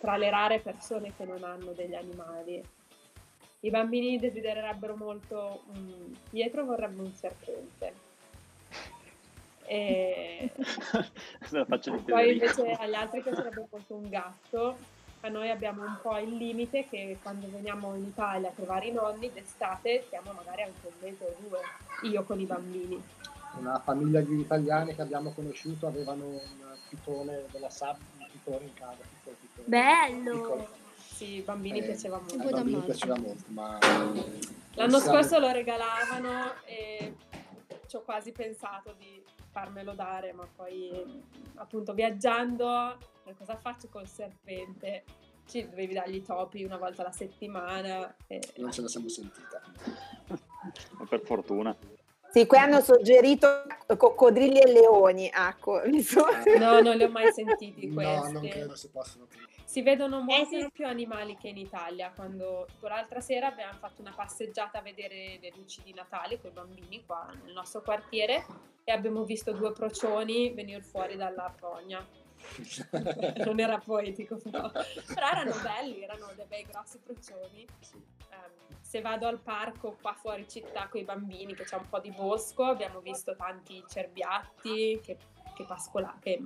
[0.00, 2.62] tra le rare persone che non hanno degli animali.
[3.60, 7.92] I bambini desidererebbero molto un Pietro vorrebbe un serpente.
[9.66, 10.50] E
[11.50, 12.20] poi Federico.
[12.20, 14.76] invece agli altri piacerebbe molto un gatto.
[15.22, 18.92] A noi abbiamo un po' il limite che quando veniamo in Italia a trovare i
[18.92, 21.60] nonni d'estate stiamo magari anche un mese o due,
[22.10, 23.02] io con i bambini.
[23.58, 28.74] Una famiglia di italiani che abbiamo conosciuto avevano un pitone della sabbia, un pitone in
[28.74, 29.66] casa, piccolo pitone.
[29.68, 30.32] Bello!
[30.40, 30.68] Piccolo.
[30.96, 32.50] Sì, i bambini Eh, piaceva Ai molto.
[32.50, 33.78] bambini piaceva molto, ma...
[34.74, 37.14] L'anno scorso lo regalavano e
[37.86, 41.22] ci ho quasi pensato di farmelo dare, ma poi
[41.54, 42.98] appunto viaggiando,
[43.38, 45.04] cosa faccio col serpente?
[45.46, 48.12] Ci dovevi dargli i topi una volta alla settimana.
[48.26, 49.60] e- Non ce la siamo sentita.
[51.08, 51.76] Per fortuna.
[52.34, 53.62] Sì, qui hanno suggerito
[53.96, 55.80] coccodrilli e leoni, ecco.
[56.02, 56.26] so-
[56.58, 58.32] No, non li ho mai sentiti No, questi.
[58.32, 59.38] non credo si possano più.
[59.64, 62.10] Si vedono molti più animali che in Italia.
[62.12, 66.50] Quando tipo, l'altra sera abbiamo fatto una passeggiata a vedere le luci di Natale con
[66.50, 68.44] i bambini qua nel nostro quartiere
[68.82, 72.04] e abbiamo visto due procioni venire fuori dalla fogna.
[73.46, 74.72] non era poetico però.
[74.72, 77.64] però erano belli, erano dei bei grossi procioni.
[78.30, 78.63] Ehm,
[78.94, 82.12] se vado al parco qua fuori città con i bambini, che c'è un po' di
[82.12, 85.16] bosco, abbiamo visto tanti cerbiatti che,
[85.52, 86.40] che, pascola- che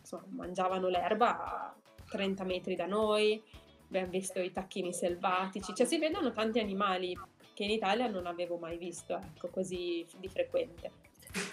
[0.00, 1.74] insomma, mangiavano l'erba a
[2.08, 3.42] 30 metri da noi,
[3.86, 7.14] abbiamo visto i tacchini selvatici, cioè si vedono tanti animali
[7.52, 10.90] che in Italia non avevo mai visto, ecco, così di frequente.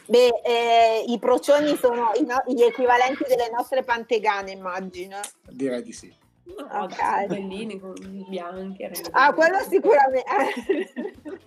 [0.07, 5.19] Beh, eh, i procioni sono i no- gli equivalenti delle nostre pantegane, immagino.
[5.49, 6.20] Direi di sì.
[6.57, 6.93] No, Ok.
[6.95, 7.93] sono bellini, con
[8.29, 8.83] bianchi.
[9.11, 10.91] Ah, quello sicuramente.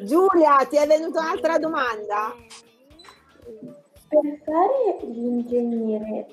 [0.00, 2.34] Giulia, ti è venuta un'altra domanda?
[4.08, 6.26] Per fare l'ingegnere,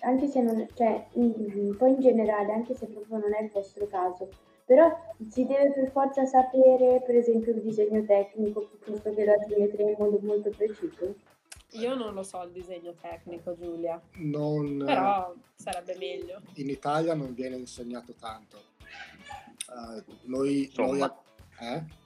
[0.00, 3.50] anche se non, cioè, in- un po' in generale, anche se proprio non è il
[3.52, 4.28] vostro caso,
[4.64, 4.90] però
[5.28, 9.96] si deve per forza sapere, per esempio, il disegno tecnico piuttosto che la geometria in
[9.98, 11.14] modo molto preciso.
[11.72, 16.40] Io non lo so il disegno tecnico, Giulia, Non, però sarebbe meglio.
[16.54, 18.58] in Italia non viene insegnato tanto.
[18.80, 20.96] Eh, noi, Insomma.
[20.96, 21.98] noi- eh?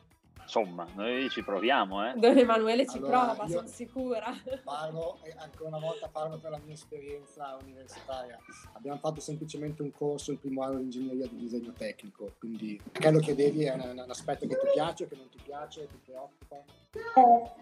[0.42, 2.18] Insomma, noi ci proviamo, eh.
[2.18, 4.26] Don Emanuele ci Allora, prova, sono sicura.
[4.62, 8.38] Parlo, ancora una volta parlo per la mia esperienza universitaria.
[8.74, 13.10] Abbiamo fatto semplicemente un corso il primo anno di ingegneria di disegno tecnico, quindi che
[13.10, 16.56] lo chiedevi è un, un aspetto che ti piace, che non ti piace, ti preoccupa?
[16.92, 17.52] Eh,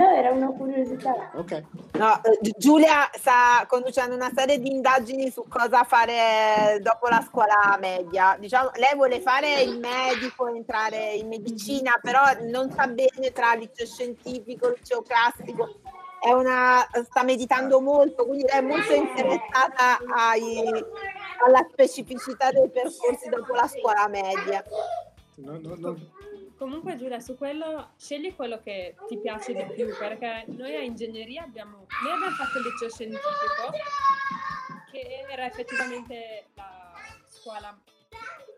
[0.00, 1.30] no, era una curiosità.
[1.34, 1.62] Ok.
[1.92, 7.76] No, Gi- Giulia sta conducendo una serie di indagini su cosa fare dopo la scuola
[7.78, 8.36] media.
[8.38, 13.86] Diciamo, lei vuole fare il medico, entrare in medicina, però non sa bene tra liceo
[13.86, 15.74] scientifico, liceo classico.
[16.18, 20.84] È una, sta meditando molto, quindi è molto interessata ai-
[21.46, 24.62] alla specificità dei percorsi dopo la scuola media.
[25.36, 25.96] No, no, no.
[26.60, 31.44] Comunque Giulia, su quello scegli quello che ti piace di più, perché noi a ingegneria
[31.44, 33.72] abbiamo, noi abbiamo fatto il liceo scientifico,
[34.90, 36.92] che era effettivamente la
[37.26, 37.74] scuola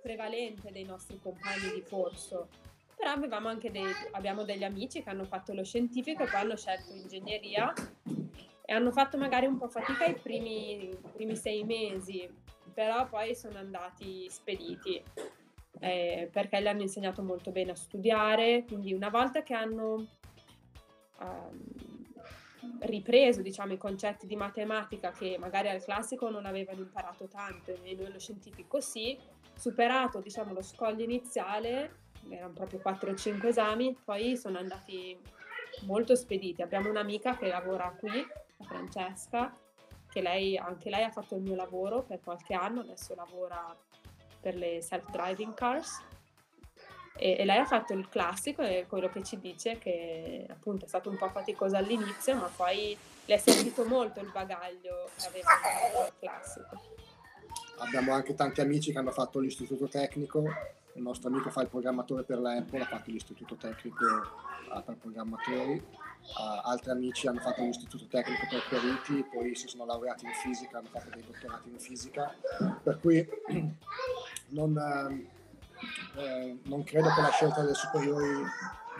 [0.02, 2.48] prevalente dei nostri compagni di corso,
[2.96, 6.56] però avevamo anche dei, abbiamo degli amici che hanno fatto lo scientifico e poi hanno
[6.56, 7.72] scelto ingegneria
[8.64, 12.28] e hanno fatto magari un po' fatica i primi, i primi sei mesi,
[12.74, 15.00] però poi sono andati spediti
[15.80, 20.06] eh, perché le hanno insegnato molto bene a studiare, quindi una volta che hanno
[21.20, 22.10] ehm,
[22.80, 27.94] ripreso diciamo, i concetti di matematica che magari al classico non avevano imparato tanto e
[27.96, 29.18] noi lo scientifico sì,
[29.54, 35.18] superato diciamo, lo scoglio iniziale, erano proprio 4 o 5 esami, poi sono andati
[35.82, 36.62] molto spediti.
[36.62, 38.24] Abbiamo un'amica che lavora qui,
[38.60, 39.56] Francesca,
[40.08, 43.74] che lei, anche lei ha fatto il mio lavoro per qualche anno, adesso lavora
[44.42, 46.02] per le self-driving cars
[47.16, 50.88] e, e lei ha fatto il classico e quello che ci dice che appunto è
[50.88, 55.48] stato un po' faticoso all'inizio ma poi le è servito molto il bagaglio che aveva
[55.48, 56.80] fatto il classico.
[57.78, 60.42] Abbiamo anche tanti amici che hanno fatto l'istituto tecnico.
[60.94, 64.04] Il nostro amico fa il programmatore per l'Apple, ha fatto l'istituto tecnico
[64.84, 65.82] per programmatori.
[66.22, 70.78] Uh, altri amici hanno fatto l'istituto tecnico per periti, poi si sono laureati in fisica,
[70.78, 72.34] hanno fatto dei dottorati in fisica.
[72.82, 73.28] Per cui
[74.48, 75.26] non, ehm,
[76.18, 78.44] eh, non credo che la scelta delle superiori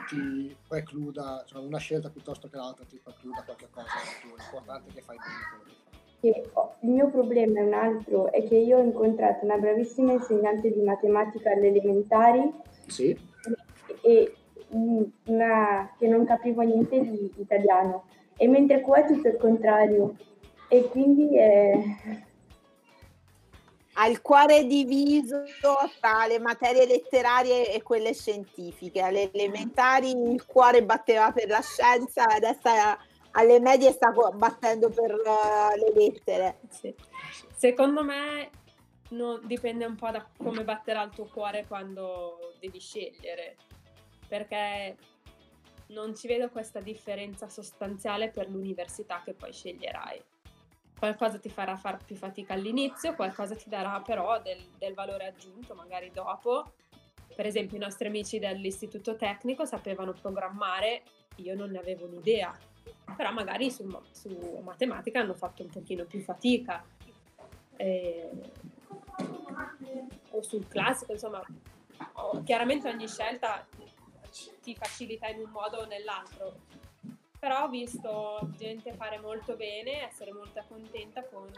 [0.09, 3.87] ti precluda, cioè una scelta piuttosto che l'altra ti precluda qualche cosa.
[4.25, 6.33] L'importante è che fai bene quello che fai.
[6.43, 10.13] che ho- il mio problema è un altro, è che io ho incontrato una bravissima
[10.13, 12.53] insegnante di matematica alle elementari
[12.87, 13.17] Sì?
[14.03, 14.37] e
[14.73, 18.05] una che non capivo niente di italiano
[18.37, 20.17] e mentre qua è tutto il contrario
[20.69, 21.79] e quindi è...
[23.95, 25.43] Ha il cuore diviso
[26.01, 29.03] tra le materie letterarie e quelle scientifiche.
[29.03, 32.71] Alle elementari il cuore batteva per la scienza, adesso
[33.33, 36.61] alle medie sta battendo per eh, le lettere.
[36.71, 36.95] Sì.
[37.55, 38.51] Secondo me
[39.11, 43.57] non- dipende un po' da come batterà il tuo cuore quando devi scegliere,
[44.33, 44.97] perché
[45.89, 50.23] non ci vedo questa differenza sostanziale per l'università che poi sceglierai.
[50.99, 55.75] Qualcosa ti farà fare più fatica all'inizio, qualcosa ti darà però del, del valore aggiunto
[55.75, 56.73] magari dopo.
[57.37, 61.03] Per esempio i nostri amici dell'istituto tecnico sapevano programmare,
[61.37, 62.59] io non ne avevo un'idea,
[63.15, 66.83] però magari su, su matematica hanno fatto un pochino più fatica.
[67.77, 68.31] Eh,
[70.31, 71.45] o sul classico, insomma,
[72.45, 73.67] chiaramente ogni scelta
[74.63, 76.61] ti facilita in un modo o nell'altro.
[77.39, 81.51] Però ho visto gente fare molto bene, essere molto contenta con,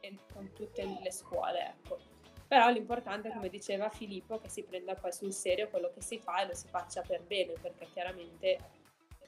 [0.00, 1.98] eh, con tutte le scuole, ecco.
[2.46, 6.42] Però l'importante, come diceva Filippo, che si prenda poi sul serio quello che si fa
[6.42, 8.58] e lo si faccia per bene, perché chiaramente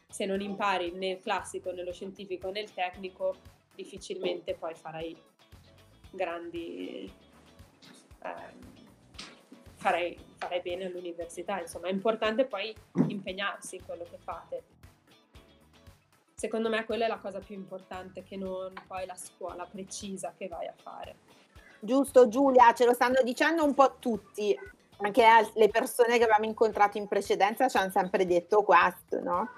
[0.09, 3.37] se non impari né il classico, né lo scientifico, né il tecnico,
[3.75, 5.17] difficilmente poi farai
[6.11, 7.11] grandi...
[8.23, 8.70] ehm,
[9.81, 11.59] farai, farai bene all'università.
[11.59, 12.75] Insomma, è importante poi
[13.09, 14.63] impegnarsi in quello che fate.
[16.35, 20.49] Secondo me quella è la cosa più importante, che non poi la scuola precisa che
[20.49, 21.17] vai a fare.
[21.81, 24.59] Giusto Giulia, ce lo stanno dicendo un po' tutti,
[24.99, 29.49] anche al- le persone che abbiamo incontrato in precedenza ci hanno sempre detto questo, no?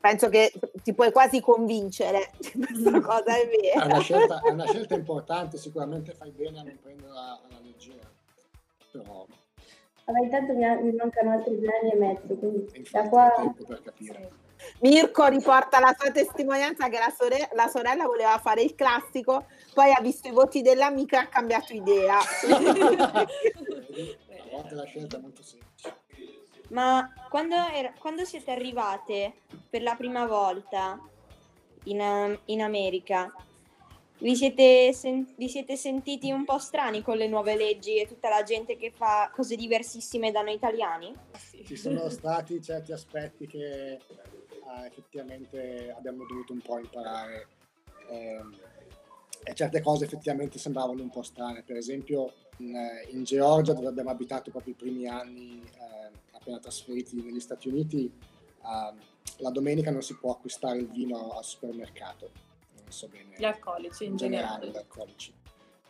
[0.00, 0.52] Penso che
[0.82, 4.00] ti puoi quasi convincere che questa cosa è È una, vera.
[4.00, 7.67] scelta, è una scelta importante, sicuramente fai bene a non prenderla alla leggera.
[8.90, 9.26] Però
[10.08, 13.30] Vabbè, intanto mi, mi mancano altri due anni e mezzo, quindi da qua...
[13.36, 14.30] tempo per capire.
[14.80, 19.92] Mirko riporta la sua testimonianza che la, sore- la sorella voleva fare il classico, poi
[19.92, 22.16] ha visto i voti dell'amica e ha cambiato idea.
[22.42, 22.96] Vedi?
[23.02, 23.26] A
[24.50, 25.96] volte la scelta è molto semplice.
[26.70, 29.34] Ma quando, era- quando siete arrivate
[29.68, 30.98] per la prima volta
[31.84, 33.30] in, um, in America,
[34.18, 38.28] vi siete, sen- vi siete sentiti un po' strani con le nuove leggi e tutta
[38.28, 41.14] la gente che fa cose diversissime da noi italiani?
[41.64, 47.48] Ci sono stati certi aspetti che eh, effettivamente abbiamo dovuto un po' imparare
[48.10, 48.56] ehm,
[49.44, 51.62] e certe cose effettivamente sembravano un po' strane.
[51.62, 56.58] Per esempio in, eh, in Georgia, dove abbiamo abitato proprio i primi anni eh, appena
[56.58, 58.10] trasferiti negli Stati Uniti,
[58.64, 58.98] ehm,
[59.38, 62.47] la domenica non si può acquistare il vino al supermercato.
[62.88, 64.70] Non so bene Gli alcolici in in generale, generale.
[64.70, 65.34] gli alcolici.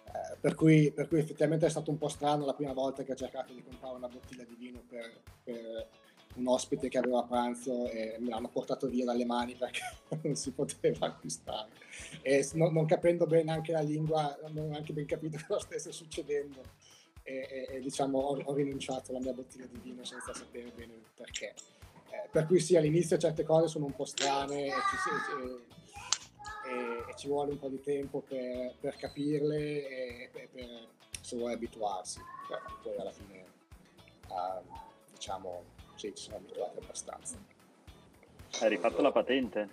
[0.07, 3.13] Eh, per, cui, per cui effettivamente è stato un po' strano la prima volta che
[3.13, 5.89] ho cercato di comprare una bottiglia di vino per, per
[6.35, 9.81] un ospite che aveva pranzo e me l'hanno portato via dalle mani perché
[10.23, 11.71] non si poteva acquistare.
[12.23, 15.93] E non, non capendo bene anche la lingua, non ho neanche ben capito cosa stesse
[15.93, 16.61] succedendo.
[17.23, 20.95] E, e- e, diciamo ho, ho rinunciato alla mia bottiglia di vino senza sapere bene
[20.95, 21.55] il perché.
[22.11, 25.77] Eh, per cui sì, all'inizio certe cose sono un po' strane e ci, e-
[26.69, 30.89] e, e ci vuole un po' di tempo per, per capirle e per, per
[31.21, 32.21] se vuoi abituarsi.
[32.47, 33.45] Però poi alla fine
[34.29, 34.61] ah,
[35.11, 37.37] diciamo sì, ci sono abituati abbastanza.
[38.61, 39.69] Hai rifatto la patente?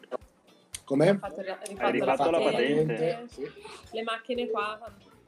[0.83, 1.09] Come?
[1.09, 3.27] Ho rifatto rifatto la patente?
[3.29, 3.51] Sì.
[3.91, 4.79] Le macchine qua,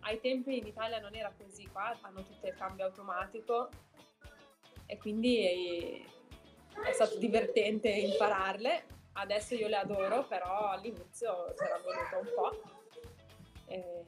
[0.02, 3.70] ai tempi in Italia non era così, qua hanno tutto il cambio automatico
[4.86, 6.04] e quindi
[6.76, 8.96] è, è stato divertente impararle.
[9.20, 12.62] Adesso io le adoro, però all'inizio c'era voluto un po'.
[13.66, 14.04] E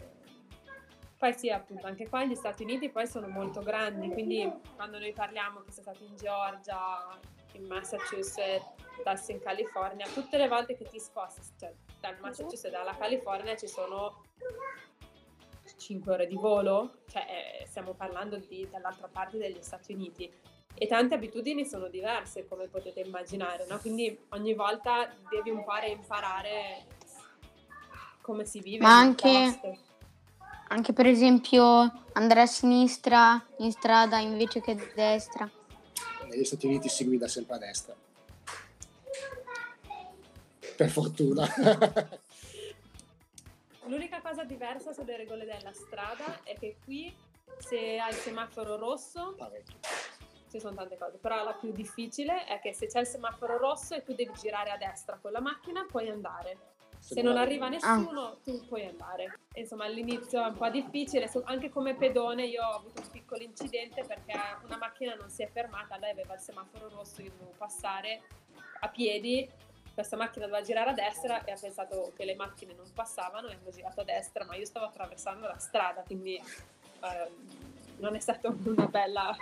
[1.18, 5.12] Poi sì, appunto, anche qua gli Stati Uniti poi sono molto grandi, quindi quando noi
[5.12, 7.20] parliamo che sei stato in Georgia,
[7.54, 13.56] in Massachusetts, in California, tutte le volte che ti sposti, cioè dal Massachusetts dalla California
[13.56, 14.24] ci sono
[15.78, 20.32] 5 ore di volo, cioè eh, stiamo parlando di, dall'altra parte degli Stati Uniti
[20.76, 23.78] e tante abitudini sono diverse come potete immaginare, no?
[23.80, 26.86] quindi ogni volta devi un po' reimparare
[28.22, 29.88] come si vive Ma anche-.
[30.72, 35.50] Anche per esempio andare a sinistra in strada invece che a destra.
[36.28, 37.96] Negli Stati Uniti si guida sempre a destra.
[40.76, 41.48] Per fortuna.
[43.86, 47.12] L'unica cosa diversa sulle regole della strada è che qui
[47.58, 49.80] se hai il semaforo rosso Parecchio.
[50.50, 53.96] Ci sono tante cose, però la più difficile è che se c'è il semaforo rosso
[53.96, 56.58] e tu devi girare a destra con la macchina, puoi andare.
[57.00, 57.70] Se non arriva Ah.
[57.70, 59.40] nessuno, tu puoi andare.
[59.54, 64.04] Insomma, all'inizio è un po' difficile, anche come pedone io ho avuto un piccolo incidente
[64.04, 64.34] perché
[64.66, 68.22] una macchina non si è fermata, lei aveva il semaforo rosso, io dovevo passare
[68.82, 69.50] a piedi,
[69.94, 73.54] questa macchina doveva girare a destra e ha pensato che le macchine non passavano e
[73.54, 77.69] hanno girato a destra, ma io stavo attraversando la strada, quindi ehm,
[78.00, 79.36] non è stata una bella...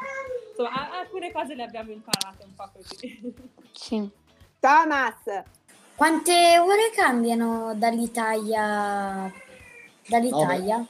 [0.50, 3.34] Insomma, a- alcune cose le abbiamo imparate un po' così.
[3.72, 4.10] Sì.
[4.60, 5.44] Thomas,
[5.96, 9.32] Quante ore cambiano dall'Italia?
[10.08, 10.86] Dall'Italia?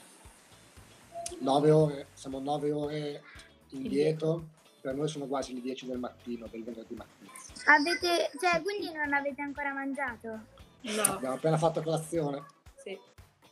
[1.39, 3.24] 9 ore, siamo 9 ore
[3.70, 4.43] indietro,
[4.82, 7.32] per noi sono quasi le 10 del mattino, del venerdì mattina.
[7.68, 10.28] Avete, cioè, quindi non avete ancora mangiato?
[10.82, 12.43] No, Abbiamo appena fatto colazione.
[12.84, 12.99] sì.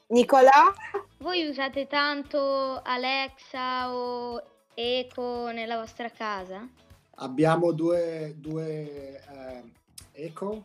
[0.07, 0.71] Nicolò,
[1.17, 4.43] Voi usate tanto Alexa o
[4.75, 6.69] Eco nella vostra casa?
[7.15, 9.63] Abbiamo due, due eh,
[10.11, 10.63] Eco,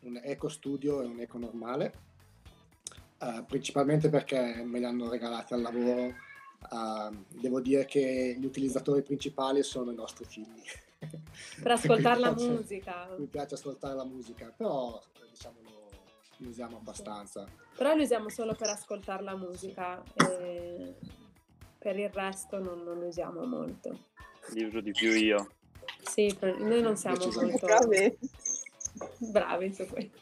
[0.00, 1.92] un Eco Studio e un Eco normale,
[3.18, 6.06] eh, principalmente perché me li hanno regalati al lavoro.
[6.06, 10.62] Eh, devo dire che gli utilizzatori principali sono i nostri figli.
[11.60, 13.14] Per ascoltare la musica.
[13.18, 14.98] Mi piace ascoltare la musica, però
[15.30, 15.67] diciamolo,
[16.38, 17.46] li usiamo abbastanza.
[17.76, 20.94] Però li usiamo solo per ascoltare la musica e
[21.78, 23.96] per il resto non, non li usiamo molto.
[24.50, 25.52] Li uso di più io.
[26.02, 28.16] Sì, per- noi non siamo molto Vabbè.
[29.18, 30.18] bravi su questo.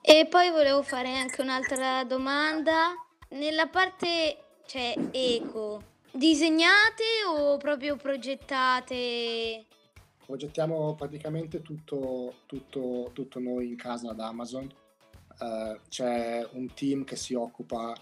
[0.00, 2.92] E poi volevo fare anche un'altra domanda.
[3.30, 4.36] Nella parte,
[4.66, 9.64] cioè, eco, disegnate o proprio progettate?
[10.24, 14.70] Progettiamo praticamente tutto, tutto, tutto noi in casa ad Amazon.
[15.40, 17.92] Eh, c'è un team che si occupa,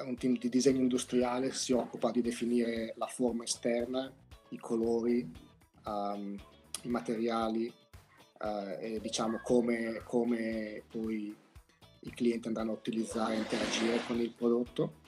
[0.00, 4.12] un team di disegno industriale, si occupa di definire la forma esterna,
[4.50, 5.28] i colori,
[5.86, 6.36] ehm,
[6.82, 7.72] i materiali
[8.40, 11.34] eh, e diciamo come, come poi
[12.00, 15.02] i clienti andranno a utilizzare e interagire con il prodotto.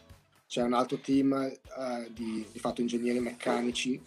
[0.46, 4.00] C'è un altro team eh, di, di fatto ingegneri meccanici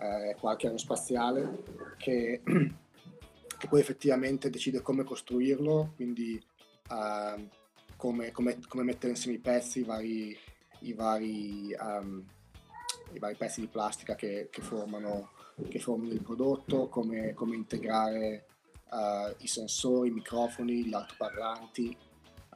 [0.00, 1.62] eh, qualche aerospaziale
[1.98, 6.42] che, che poi effettivamente decide come costruirlo, quindi
[6.90, 7.48] ehm,
[7.96, 10.38] come, come- come mettere insieme i pezzi, i vari,
[10.80, 12.24] i vari, ehm,
[13.12, 15.30] i vari pezzi di plastica che, che formano,
[15.68, 18.46] che formano il prodotto, come, come integrare
[18.92, 21.96] eh, i sensori, i microfoni, gli altoparlanti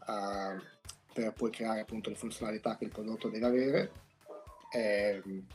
[0.08, 0.74] eh,
[1.12, 3.92] per poi creare appunto le funzionalità che il prodotto deve avere.
[4.72, 5.46] Ehm,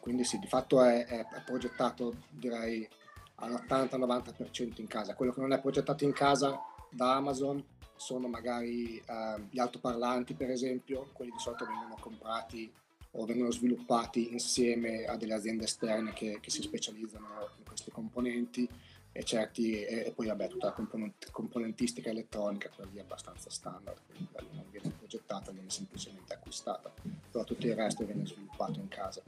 [0.00, 2.88] quindi sì, di fatto è, è- progettato direi
[3.36, 5.14] all'80-90% in casa.
[5.14, 6.58] Quello che non è progettato in casa
[6.90, 7.62] da Amazon
[7.96, 12.72] sono magari eh, gli altoparlanti per esempio, quelli di solito vengono comprati
[13.12, 17.26] o vengono sviluppati insieme a delle aziende esterne che, che si specializzano
[17.58, 18.68] in questi componenti
[19.12, 23.50] e certi e, e poi vabbè tutta la component- componentistica elettronica quella lì è abbastanza
[23.50, 26.92] standard quindi non viene progettata viene semplicemente acquistata
[27.30, 29.20] però tutto il resto viene sviluppato in casa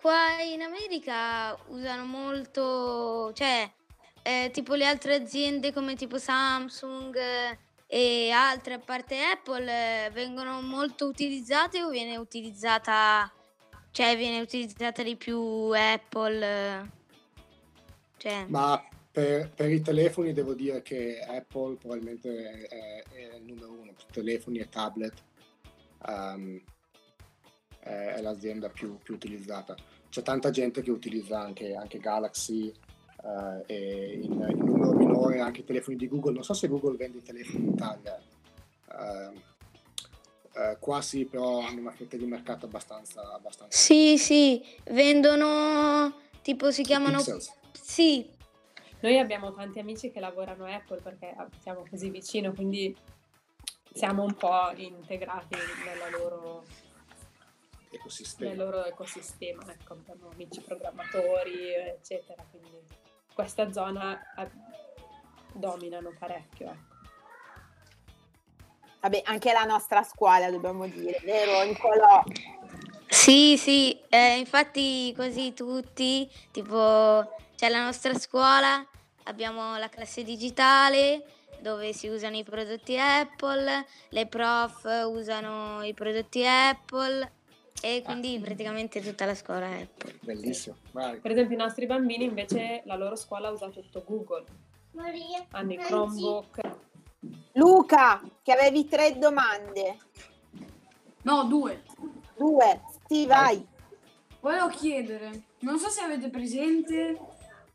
[0.00, 3.70] Qua in America usano molto, cioè,
[4.22, 10.10] eh, tipo le altre aziende come tipo Samsung eh, e altre, a parte Apple, eh,
[10.10, 13.30] vengono molto utilizzate o viene utilizzata,
[13.90, 15.38] cioè, viene utilizzata di più
[15.74, 16.90] Apple?
[18.16, 18.82] Cioè, Ma
[19.12, 24.06] per, per i telefoni devo dire che Apple probabilmente è, è il numero uno, per
[24.12, 25.22] telefoni e tablet
[26.06, 26.62] ehm,
[27.80, 29.74] è, è l'azienda più, più utilizzata.
[30.08, 32.72] C'è tanta gente che utilizza anche, anche Galaxy
[33.22, 36.32] eh, e in, in numero minore anche i telefoni di Google.
[36.34, 38.20] Non so se Google vende i telefoni in Italia.
[38.92, 39.42] Ehm,
[40.52, 43.32] eh, qua sì, però hanno una fetta di mercato abbastanza...
[43.32, 46.12] abbastanza sì, sì, vendono,
[46.42, 47.52] tipo si chiamano, Pixels.
[47.72, 48.28] sì,
[49.00, 52.94] Noi abbiamo tanti amici che lavorano a Apple perché siamo così vicino, quindi
[53.92, 56.64] siamo un po' integrati nella loro,
[57.90, 58.50] ecosistema.
[58.50, 59.62] nel loro ecosistema.
[59.70, 62.82] Ecco, abbiamo amici programmatori, eccetera, quindi
[63.34, 64.50] questa zona eh,
[65.52, 66.66] dominano parecchio.
[66.68, 66.98] Ecco.
[69.00, 72.22] Vabbè, anche la nostra scuola dobbiamo dire, vero Nicolò?
[73.06, 77.26] Sì, sì, eh, infatti così tutti, tipo
[77.56, 78.86] c'è la nostra scuola,
[79.24, 81.24] abbiamo la classe digitale
[81.60, 87.38] dove si usano i prodotti Apple, le prof usano i prodotti Apple
[87.80, 90.18] e quindi praticamente tutta la scuola è Apple.
[90.22, 91.18] Bellissimo, vai.
[91.18, 94.44] Per esempio i nostri bambini invece la loro scuola usa tutto Google,
[95.50, 96.60] hanno i Chromebook.
[97.52, 99.96] Luca, che avevi tre domande.
[101.22, 101.82] No, due.
[102.36, 103.66] Due, sì, vai.
[104.40, 107.18] Volevo chiedere, non so se avete presente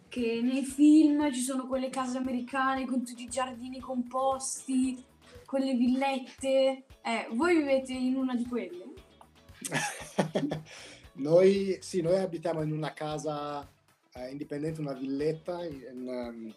[0.07, 5.03] che nei film ci sono quelle case americane con tutti i giardini composti
[5.45, 6.85] quelle villette.
[7.01, 8.93] Eh, voi vivete in una di quelle?
[11.13, 13.67] noi, sì, noi abitiamo in una casa
[14.13, 16.53] eh, indipendente, una villetta, in, ehm,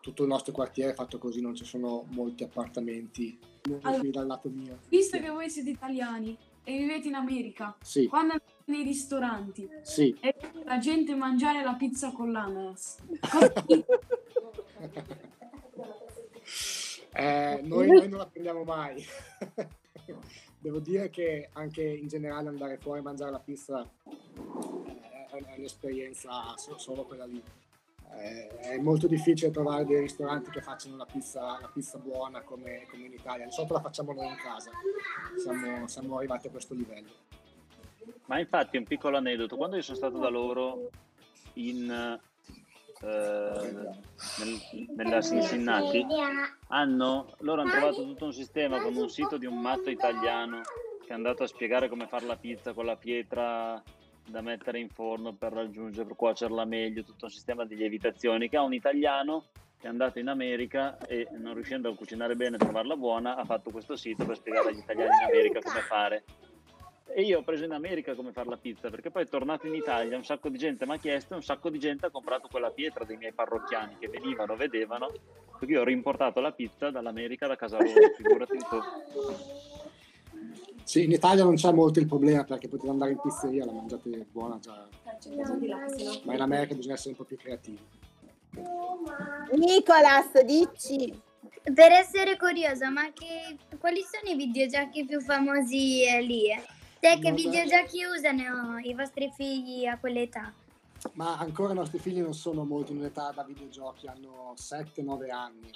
[0.00, 3.38] tutto il nostro quartiere è fatto così, non ci sono molti appartamenti
[3.82, 4.80] Allora- dal lato mio.
[4.88, 10.16] Visto che voi siete italiani e vivete in America, Sì, quando andate nei ristoranti sì.
[10.20, 10.34] e
[10.64, 12.98] la gente mangiare la pizza con l'ananas?
[17.16, 19.00] Eh, noi, noi non la prendiamo mai.
[20.58, 26.56] Devo dire che anche in generale andare fuori a mangiare la pizza eh, è, un'esperienza
[26.56, 27.42] so- solo quella lì.
[28.16, 32.86] Eh, è molto difficile trovare dei ristoranti che facciano la pizza, la pizza buona come,
[32.90, 33.46] come in Italia.
[33.46, 34.70] Di solito la facciamo noi in casa.
[35.36, 37.10] Siamo, siamo arrivati a questo livello.
[38.26, 40.90] Ma infatti un piccolo aneddoto, quando io sono stato da loro
[41.54, 42.18] in,
[43.04, 43.70] eh,
[44.38, 46.06] nel- nella Cincinnati,
[46.68, 50.62] hanno, loro hanno trovato tutto un sistema con un sito di un matto italiano
[51.04, 53.82] che è andato a spiegare come fare la pizza con la pietra
[54.26, 58.56] da mettere in forno per raggiungere, per cuocerla meglio, tutto un sistema di lievitazioni che
[58.56, 59.44] ha un italiano
[59.78, 63.44] che è andato in America e non riuscendo a cucinare bene e trovarla buona ha
[63.44, 66.24] fatto questo sito per spiegare agli italiani in America come fare.
[67.06, 70.16] E io ho preso in America come fare la pizza perché poi tornato in Italia
[70.16, 72.70] un sacco di gente mi ha chiesto e un sacco di gente ha comprato quella
[72.70, 75.12] pietra dei miei parrocchiani che venivano, vedevano,
[75.58, 78.80] perché io ho rimportato la pizza dall'America da casa loro, figurati tu.
[80.82, 84.26] Sì, in Italia non c'è molto il problema perché potete andare in pizzeria, la mangiate
[84.30, 84.86] buona già,
[86.24, 87.78] ma in America bisogna essere un po' più creativi.
[89.52, 91.22] Nicolas, dici.
[91.62, 96.50] Per essere curiosa, ma che, quali sono i videogiochi più famosi eh, lì?
[96.50, 96.62] eh?
[97.04, 100.50] Cioè, che videogiochi usano i vostri figli a quell'età?
[101.12, 105.70] Ma ancora i nostri figli non sono molto in età da videogiochi, hanno 7-9 anni.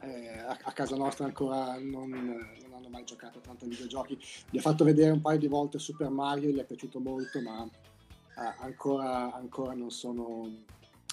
[0.00, 4.18] Eh, a, a casa nostra ancora non, non hanno mai giocato tanto ai videogiochi.
[4.50, 7.64] Gli ho fatto vedere un paio di volte Super Mario, gli è piaciuto molto, ma
[7.64, 10.50] eh, ancora, ancora non sono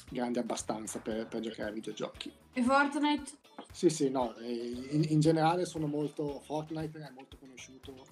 [0.09, 2.29] grandi abbastanza per, per giocare ai videogiochi.
[2.51, 3.31] E Fortnite?
[3.71, 6.41] Sì, sì, no, eh, in, in generale sono molto...
[6.41, 8.06] Fortnite è molto conosciuto,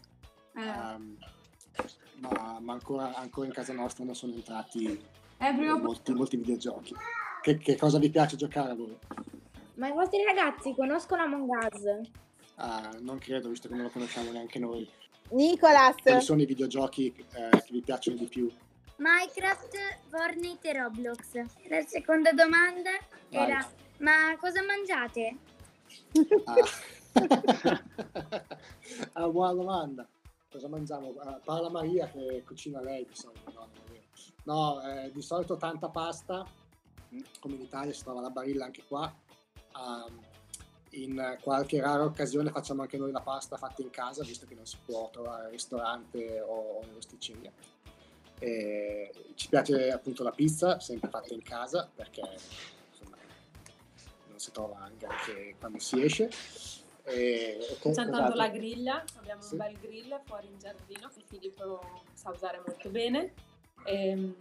[0.56, 1.18] Eh, ehm,
[2.20, 5.04] ma, ma ancora, ancora in casa nostra non sono entrati
[5.38, 6.96] eh, molti, molti videogiochi.
[7.42, 8.98] Che, che cosa vi piace giocare a voi?
[9.76, 12.10] Ma i vostri ragazzi conoscono Among Us?
[12.56, 14.90] Ah, non credo, visto che non lo conosciamo neanche noi.
[15.32, 18.50] Nicolas, Quali sono i videogiochi eh, che vi piacciono di più?
[18.98, 19.78] Minecraft,
[20.08, 21.34] Fortnite e Roblox.
[21.68, 22.92] La seconda domanda
[23.30, 23.44] Vai.
[23.44, 25.38] era, ma cosa mangiate?
[26.46, 26.54] Ah.
[29.14, 30.08] Ah, buona domanda.
[30.56, 31.14] Cosa mangiamo?
[31.20, 33.52] Ah, parla Maria che cucina lei di solito.
[33.52, 33.68] No.
[34.46, 36.48] No, eh, di solito tanta pasta,
[37.42, 39.14] come in Italia si trova la barilla anche qua.
[39.74, 40.08] Ah,
[40.92, 44.66] in qualche rara occasione facciamo anche noi la pasta fatta in casa, visto che non
[44.66, 47.52] si può trovare al ristorante o in rosticceria.
[48.40, 52.22] E ci piace appunto la pizza, sempre fatta in casa, perché
[52.92, 53.18] insomma,
[54.30, 56.30] non si trova anche quando si esce.
[57.08, 58.36] E, e C'è tanto cos'altro?
[58.36, 59.54] la griglia, abbiamo Sì.
[59.54, 61.80] un bel grill fuori in giardino che Filippo
[62.14, 63.34] sa usare molto bene.
[63.86, 64.36] Ehm,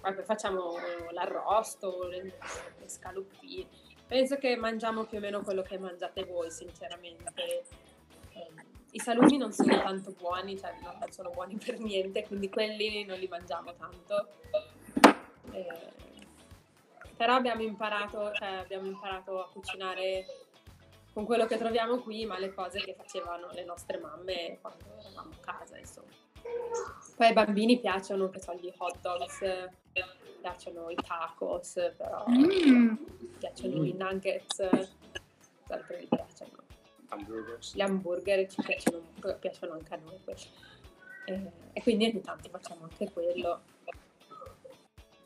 [0.00, 0.76] poi poi facciamo
[1.10, 3.66] l'arrosto, le, le scaloppine.
[4.06, 7.64] Penso che mangiamo più o meno quello che mangiate voi, sinceramente.
[8.32, 13.04] Ehm, I salumi non sono tanto buoni, cioè non sono buoni per niente, quindi quelli
[13.04, 14.28] non li mangiamo tanto.
[15.52, 15.96] Eh,
[17.16, 20.24] però abbiamo imparato, cioè abbiamo imparato a cucinare
[21.18, 25.32] con quello che troviamo qui, ma le cose che facevano le nostre mamme quando eravamo
[25.32, 26.06] a casa, insomma.
[27.16, 29.40] Poi ai bambini piacciono, che so, gli hot dogs,
[30.40, 32.94] piacciono i tacos, però Mm.
[33.36, 33.84] piacciono Mm.
[33.84, 34.68] i nuggets,
[35.66, 36.52] cos'altro gli piacciono?
[37.08, 37.74] Hamburgers.
[37.74, 39.02] Gli hamburger ci piacciono,
[39.40, 40.20] piacciono anche a noi.
[41.24, 43.60] Eh, e quindi ogni tanto facciamo anche quello.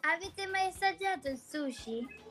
[0.01, 2.22] Avete mai assaggiato il sushi?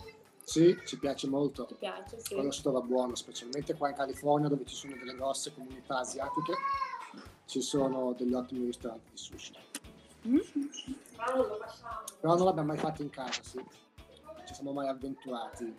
[0.51, 1.63] Sì, ci piace molto.
[1.63, 2.19] Ti piace?
[2.19, 2.33] Sì.
[2.33, 6.51] Quello si trova buono, specialmente qua in California dove ci sono delle grosse comunità asiatiche,
[7.45, 9.53] ci sono degli ottimi ristoranti di sushi.
[11.15, 13.55] Però non l'abbiamo mai fatto in casa, sì.
[13.59, 15.73] Non ci siamo mai avventurati.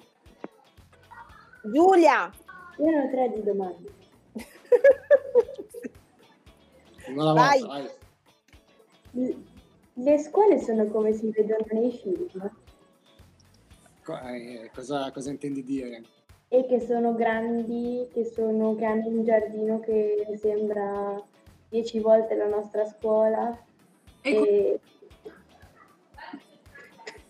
[1.64, 2.32] Giulia.
[2.78, 3.94] Io ne ho tre di domande.
[7.08, 7.60] Una alla Vai.
[7.60, 7.90] volta,
[9.10, 9.50] vai.
[9.92, 12.50] Le scuole sono come si vedono nei film eh,
[14.02, 16.02] cosa, cosa intendi dire?
[16.52, 21.18] e che sono grandi, che, sono, che hanno un giardino che sembra
[21.70, 23.58] dieci volte la nostra scuola.
[24.20, 24.80] E E,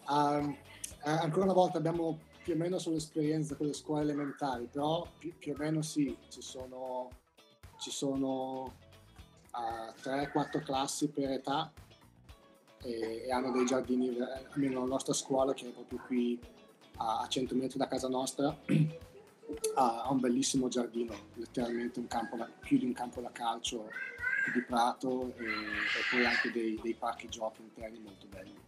[0.08, 0.50] Um,
[1.06, 5.32] eh, ancora una volta abbiamo più o meno sull'esperienza con le scuole elementari, però più,
[5.38, 7.08] più o meno sì, ci sono,
[7.78, 8.74] ci sono
[9.52, 11.72] uh, 3-4 classi per età
[12.82, 16.40] e, e hanno dei giardini, eh, almeno la nostra scuola che è proprio qui
[17.20, 18.54] a 100 metri da casa nostra,
[19.74, 23.88] ha un bellissimo giardino, letteralmente un campo da, più di un campo da calcio
[24.52, 28.60] di prato e, e poi anche dei, dei parchi giochi interni molto belli.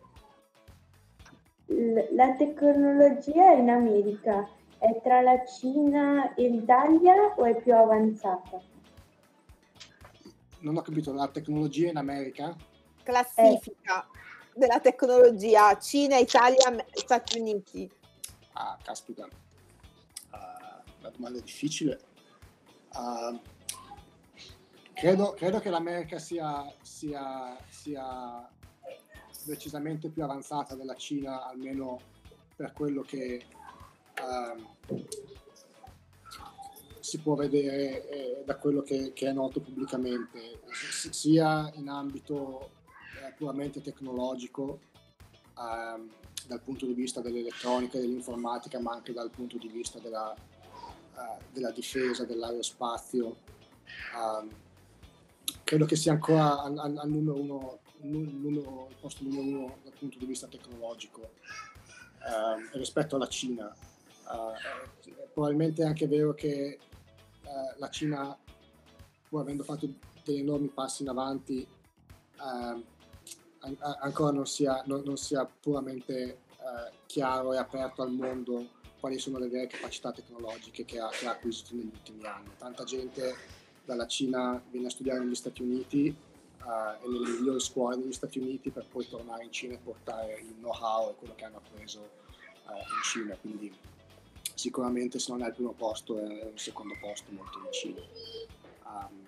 [2.15, 8.61] La tecnologia in America è tra la Cina e l'Italia o è più avanzata?
[10.61, 12.55] Non ho capito, la tecnologia in America?
[13.03, 14.07] Classifica
[14.55, 17.91] della tecnologia Cina, Italia, Stati Uniti.
[18.57, 19.29] Ah, caspita,
[20.31, 22.01] Ah, una domanda difficile.
[22.91, 23.39] Ah,
[24.93, 28.49] credo, credo che l'America sia, sia, sia
[29.45, 32.01] decisamente più avanzata della Cina, almeno
[32.57, 33.45] per quello che
[34.15, 34.67] ehm,
[37.01, 42.71] si può vedere eh, da quello che, che è noto pubblicamente, s- sia in ambito
[43.23, 44.81] eh, puramente tecnologico,
[45.59, 46.11] ehm,
[46.47, 51.45] dal punto di vista dell'elettronica e dell'informatica, ma anche dal punto di vista della, eh,
[51.53, 53.37] della difesa, dell'aerospazio.
[54.17, 54.51] Ehm,
[55.63, 59.95] credo che sia ancora al, al- numero uno, nu- numero- il posto numero uno dal
[59.99, 61.31] punto di vista tecnologico
[62.27, 63.73] ehm, rispetto alla Cina.
[63.75, 66.79] Eh, probabilmente è anche vero che
[67.43, 68.37] eh, la Cina,
[69.29, 69.89] pur avendo fatto
[70.25, 71.67] degli enormi passi in avanti,
[72.41, 72.85] ehm,
[74.01, 79.39] ancora non sia, non- non sia puramente eh, chiaro e aperto al mondo quali sono
[79.39, 82.51] le vere capacità tecnologiche che ha, che ha acquisito negli ultimi anni.
[82.57, 83.35] Tanta gente
[83.85, 88.39] dalla Cina viene a studiare negli Stati Uniti eh, e nelle migliori scuole degli Stati
[88.39, 92.01] Uniti per poi tornare in Cina e portare il know-how e quello che hanno appreso
[92.69, 93.37] eh, in Cina.
[93.37, 93.77] Quindi
[94.55, 98.01] sicuramente se non è al primo posto è un secondo posto molto vicino.
[98.85, 99.23] Um,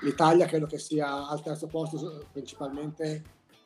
[0.00, 3.22] L'Italia credo che sia al terzo posto principalmente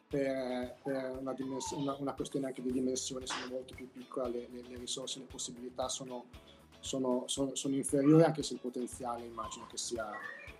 [0.09, 1.35] per, per una,
[1.73, 5.27] una- una questione anche di dimensione, sono molto più piccola, le, le- le risorse, le
[5.27, 6.25] possibilità sono,
[6.81, 10.11] sono- sono- sono inferiori anche se il potenziale immagino che sia,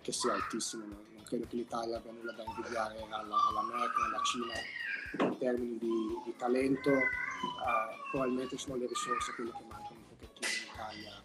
[0.01, 0.85] che sia altissimo.
[0.85, 4.53] Non, non credo che l'Italia abbia nulla da invidiare alla- all'America, alla Cina
[5.27, 5.89] in termini di,
[6.25, 7.05] di talento, eh,
[8.11, 11.21] probabilmente sono le risorse quelle che mancano un pochettino in Italia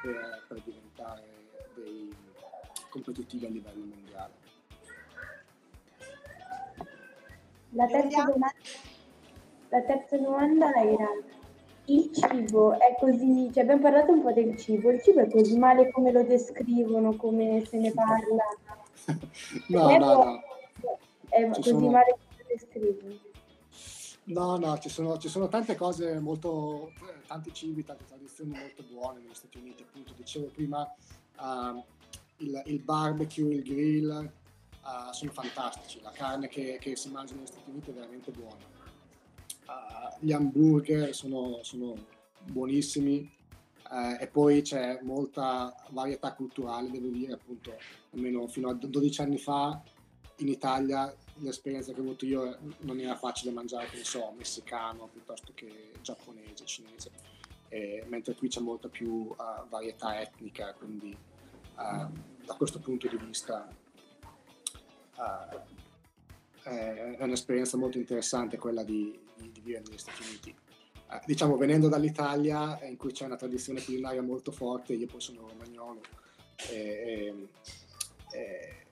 [0.00, 2.14] per, per diventare dei
[2.88, 4.45] competitivi a livello mondiale.
[7.76, 8.52] La terza, domanda,
[9.68, 11.08] la terza domanda era,
[11.86, 15.58] il cibo è così, cioè abbiamo parlato un po' del cibo, il cibo è così
[15.58, 18.44] male come lo descrivono, come se ne parla?
[19.68, 20.42] No, È no, no.
[21.28, 23.14] È Ci così sono- male come lo descrivono?
[24.28, 26.90] No, no, ci sono, ci sono tante cose molto,
[27.28, 30.92] tanti cibi, tante tradizioni molto buone negli Stati Uniti, appunto, dicevo prima,
[31.36, 31.80] ah,
[32.38, 34.32] il, il barbecue, il grill,
[34.86, 38.64] ah, sono fantastici, la carne che, che si mangia negli Stati Uniti è veramente buona.
[39.66, 41.94] Ah, gli hamburger sono, sono
[42.44, 43.34] buonissimi.
[43.88, 47.76] Eh, e poi c'è molta varietà culturale, devo dire, appunto,
[48.14, 49.80] almeno fino a 12 anni fa
[50.38, 55.08] in Italia l'esperienza che ho avuto io non era facile mangiare, che ne so, messicano
[55.12, 57.10] piuttosto che giapponese, cinese,
[57.68, 62.06] E mentre qui c'è molta più eh, varietà etnica, quindi eh,
[62.44, 63.68] da questo punto di vista
[66.62, 70.54] è, è un'esperienza molto interessante quella di, di- di vivere negli Stati Uniti.
[71.10, 75.20] Eh, diciamo, venendo dall'Italia, eh, in cui c'è una tradizione culinaria molto forte, io poi
[75.20, 76.00] sono romagnolo,
[76.70, 77.48] e,
[78.32, 78.86] e-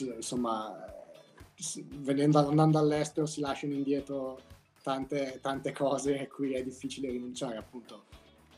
[0.00, 4.40] e, insomma, eh, venendo, andando all'estero si lasciano indietro
[4.82, 8.04] tante, tante cose a cui è difficile rinunciare, appunto,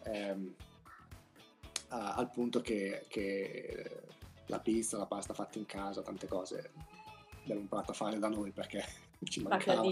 [0.05, 0.55] ehm,
[1.89, 4.03] a- al punto che, che
[4.47, 6.71] la pizza, la pasta fatta in casa, tante cose
[7.43, 8.85] abbiamo imparato a fare da noi perché
[9.25, 9.83] ci mancava.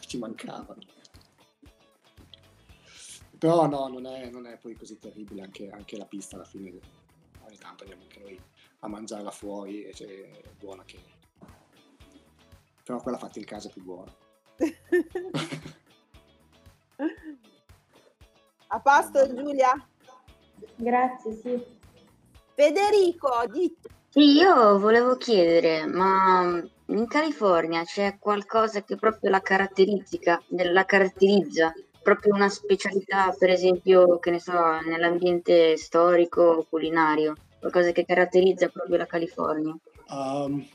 [0.00, 0.80] Ci mancavano.
[3.38, 6.80] Però no, non è, non è poi così terribile, anche, anche la pista alla fine
[7.48, 8.40] ogni tanto andiamo anche noi
[8.80, 10.98] a mangiarla fuori e c'è- è buona che...
[12.84, 14.12] Però quella fatta in casa è più buona.
[18.70, 19.72] A posto Giulia?
[20.76, 21.64] Grazie, sì.
[22.54, 23.74] Federico, di...
[24.08, 31.72] Sì, io volevo chiedere, ma in California c'è qualcosa che proprio la caratteristica, la caratterizza,
[32.02, 38.68] proprio una specialità, per esempio, che ne so, nell'ambiente storico o culinario, qualcosa che caratterizza
[38.68, 39.76] proprio la California?
[40.08, 40.66] Um,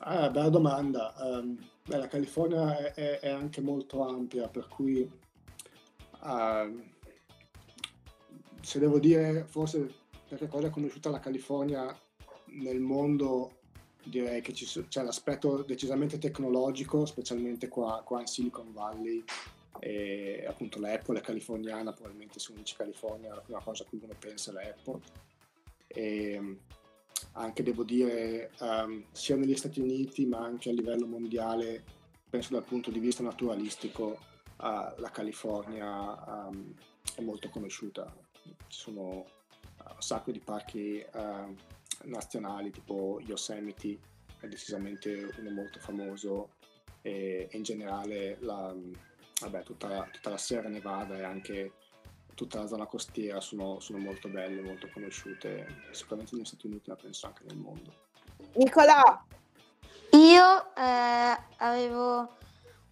[0.00, 1.14] ah, bella domanda.
[1.18, 5.10] Um, beh, la California è, è- anche molto ampia, per cui
[6.22, 6.82] um,
[8.62, 9.94] se devo dire, forse
[10.26, 11.94] per che cosa è conosciuta la California
[12.46, 13.57] nel mondo,
[14.08, 19.22] direi che c'è l'aspetto decisamente tecnologico, specialmente qua, qua in Silicon Valley,
[19.80, 24.00] e appunto l'Apple è californiana, probabilmente se uno dice California la prima cosa a cui
[24.02, 25.00] uno pensa è l'Apple.
[25.86, 26.58] E
[27.32, 31.84] anche devo dire, ehm, sia negli Stati Uniti ma anche a livello mondiale,
[32.28, 34.18] penso dal punto di vista naturalistico,
[34.60, 36.74] eh, la California ehm,
[37.14, 38.12] è molto conosciuta.
[38.42, 43.98] Ci sono eh, un sacco di parchi eh, nazionali, tipo Yosemite
[44.40, 46.50] è decisamente uno molto famoso
[47.02, 48.74] e, e in generale la,
[49.40, 51.72] vabbè, tutta, la, tutta la Sierra Nevada e anche
[52.34, 56.96] tutta la zona costiera sono, sono molto belle, molto conosciute, sicuramente negli Stati Uniti, ma
[56.96, 57.92] penso anche nel mondo.
[58.54, 59.24] Nicolò,
[60.12, 62.36] Io eh, avevo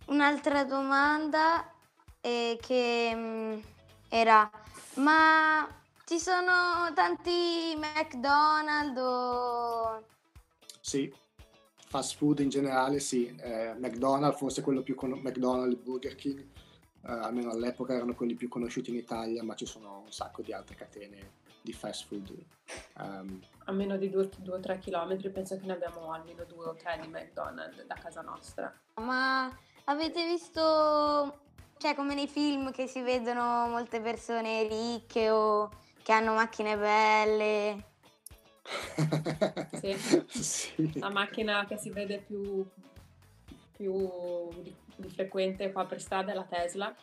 [0.06, 1.72] un'altra domanda
[2.20, 3.58] eh, che mm,
[4.08, 4.50] era,
[4.94, 5.68] ma
[6.06, 10.04] ci sono tanti McDonald's o...
[10.80, 11.12] Sì,
[11.88, 17.10] fast food in generale sì, eh, McDonald's forse quello più con- McDonald's, Burger King, eh,
[17.10, 20.76] almeno all'epoca erano quelli più conosciuti in Italia, ma ci sono un sacco di altre
[20.76, 22.32] catene di fast food.
[23.00, 27.08] ehm, A meno di 2-3 km penso che ne abbiamo almeno due o tre di
[27.08, 28.72] McDonald's da casa nostra.
[29.00, 29.52] Ma
[29.86, 31.40] avete visto,
[31.78, 35.68] cioè come nei film che si vedono molte persone ricche o
[36.06, 37.84] che hanno macchine belle?
[39.80, 39.92] Sì.
[40.28, 40.98] Sì.
[41.00, 42.64] La macchina che si vede più,
[43.76, 46.94] più di, di frequente qua per strada è la Tesla.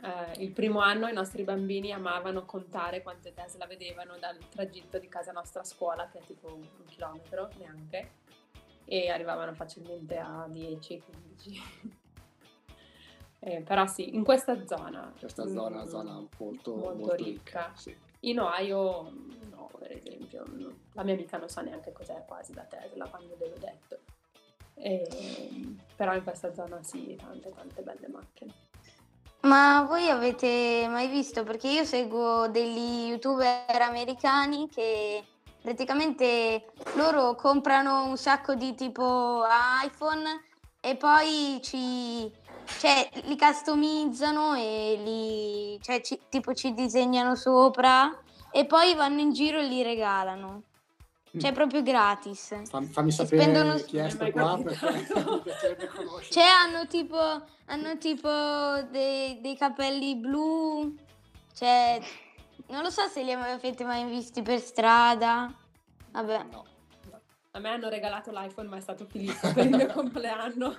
[0.00, 5.08] Eh, il primo anno i nostri bambini amavano contare quante Tesla vedevano dal tragitto di
[5.08, 8.12] casa nostra a scuola, che è tipo un, un chilometro neanche,
[8.86, 11.02] e arrivavano facilmente a 10-15.
[13.40, 15.12] Eh, però sì, in questa zona.
[15.18, 17.72] Questa zona è una mm, zona molto, molto molto ricca.
[17.74, 17.96] Sì.
[18.20, 19.12] In Ohio,
[19.50, 20.72] no, per esempio, no.
[20.94, 23.98] la mia amica non sa neanche cos'è quasi la Tesla quando gliel'ho detto.
[24.74, 28.54] E, però in questa zona sì, tante tante belle macchine.
[29.40, 31.44] Ma voi avete mai visto?
[31.44, 35.24] Perché io seguo degli youtuber americani che
[35.62, 39.44] praticamente loro comprano un sacco di tipo
[39.84, 40.44] iPhone
[40.80, 42.32] e poi ci,
[42.78, 48.16] cioè, li customizzano e li, cioè, ci- tipo ci disegnano sopra
[48.50, 50.62] e poi vanno in giro e li regalano.
[51.38, 51.54] Cioè, Mm.
[51.54, 52.62] proprio gratis.
[52.68, 55.06] Fam- fammi sapere spendono- chi è sto qua perché.
[56.30, 57.18] Cioè, hanno tipo,
[57.66, 58.28] hanno tipo
[58.90, 60.94] dei, dei capelli blu.
[61.54, 62.00] Cioè,
[62.68, 65.52] non lo so se li avete mai visti per strada.
[66.12, 66.44] Vabbè.
[66.50, 66.64] No.
[67.58, 70.76] A me hanno regalato l'iPhone, ma è stato Filippo per il mio compleanno.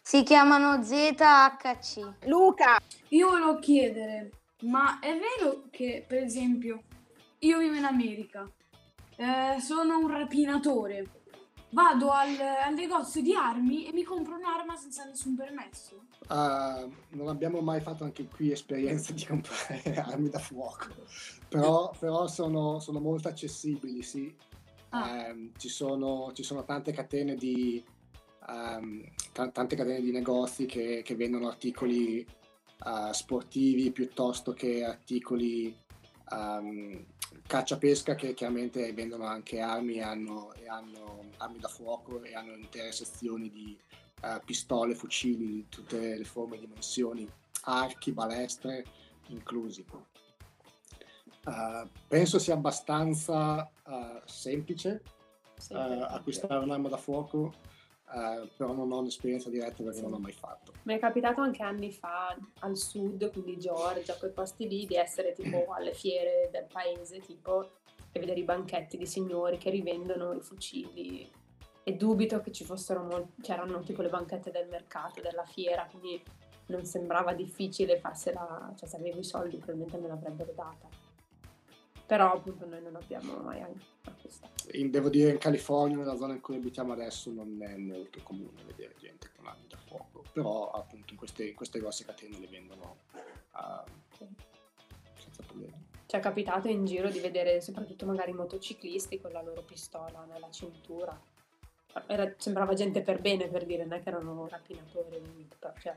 [0.00, 2.24] Si chiamano ZHC.
[2.24, 2.78] Luca,
[3.08, 4.30] Io volevo chiedere,
[4.62, 6.82] ma è vero che, per esempio,
[7.40, 8.50] io vivo in America,
[9.16, 11.10] eh, sono un rapinatore,
[11.72, 12.34] vado al,
[12.64, 16.04] al negozio di armi e mi compro un'arma senza nessun permesso?
[16.28, 20.86] Uh, non abbiamo mai fatto anche qui esperienza di comprare armi da fuoco,
[21.48, 24.34] però, però sono, sono molto accessibili, sì.
[24.90, 25.26] Ah.
[25.26, 27.84] Ehm, ci, sono, ci sono tante catene di,
[28.48, 35.76] ehm, ta- tante catene di negozi che, che vendono articoli eh, sportivi piuttosto che articoli
[36.30, 37.04] ehm,
[37.46, 42.54] caccia-pesca che chiaramente vendono anche armi e hanno, e hanno armi da fuoco e hanno
[42.54, 43.76] intere sezioni di
[44.22, 47.28] eh, pistole, fucili di tutte le forme e dimensioni,
[47.64, 48.84] archi, balestre
[49.28, 49.84] inclusi.
[51.46, 55.02] Eh, penso sia abbastanza eh, semplice
[55.56, 57.52] Sì, per- acquistare un'arma da fuoco,
[58.56, 60.72] però non ho un'esperienza diretta perché non l'ho mai fatto.
[60.82, 65.32] Mi è capitato anche anni fa al sud, quindi Georgia, quei posti lì, di essere
[65.32, 67.70] tipo alle fiere del paese, tipo,
[68.10, 71.30] e vedere i banchetti di signori che rivendono i fucili.
[71.82, 76.22] E dubito che ci fossero molti, c'erano tipo le banchette del mercato, della fiera, quindi
[76.66, 80.86] non sembrava difficile farsela, cioè se avevo i soldi probabilmente me l'avrebbero data.
[82.08, 83.62] Però appunto noi non abbiamo mai
[84.04, 84.54] acquistato.
[84.72, 88.62] In- devo dire in California, nella zona in cui abitiamo adesso, non è molto comune
[88.64, 92.46] vedere gente con armi da fuoco, però appunto in queste, in queste grosse catene le
[92.46, 94.26] vendono eh,
[95.18, 95.74] senza problemi.
[96.06, 100.50] Ci è capitato in giro di vedere soprattutto magari motociclisti con la loro pistola nella
[100.50, 101.14] cintura.
[102.06, 105.46] Era- sembrava gente per bene per dire, non è che erano rapinatori.
[105.78, 105.96] Cioè,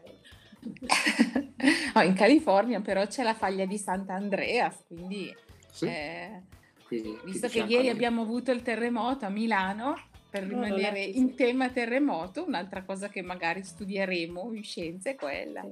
[1.95, 5.33] Oh, in California però c'è la faglia di Sant'Andreas, quindi
[5.71, 6.41] Sì, eh,
[6.85, 9.95] qui- qui visto che fianco ieri abbiamo avuto il terremoto a Milano,
[10.29, 15.67] per rimanere in tema terremoto, un'altra cosa che magari studieremo in scienze è quella.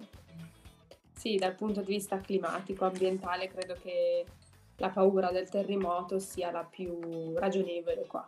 [1.14, 4.26] Sì, dal punto di vista climatico, ambientale, credo che
[4.76, 8.28] la paura del terremoto sia la più ragionevole qua.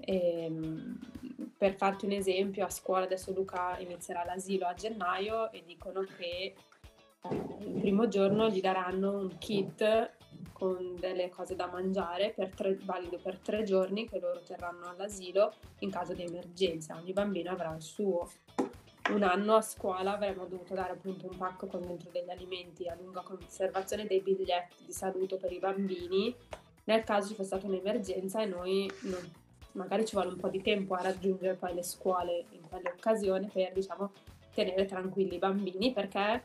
[0.00, 0.98] Ehm,
[1.56, 6.54] per farti un esempio, a scuola adesso Luca inizierà l'asilo a gennaio e dicono che
[7.22, 10.15] eh, il primo giorno gli daranno un kit
[10.52, 15.52] con delle cose da mangiare per tre- valido per tre giorni che loro terranno all'asilo
[15.80, 16.96] in caso di emergenza.
[16.96, 18.30] Ogni bambino avrà il suo.
[19.10, 22.96] Un anno a scuola avremmo dovuto dare appunto un pacco con dentro degli alimenti a
[23.00, 26.34] lunga conservazione, dei biglietti di saluto per i bambini
[26.86, 29.32] nel caso ci fosse stata un'emergenza e noi non-
[29.72, 33.48] magari ci vuole un po' di tempo a raggiungere poi le scuole in quelle occasioni
[33.52, 34.12] per diciamo
[34.54, 36.42] tenere tranquilli i bambini perché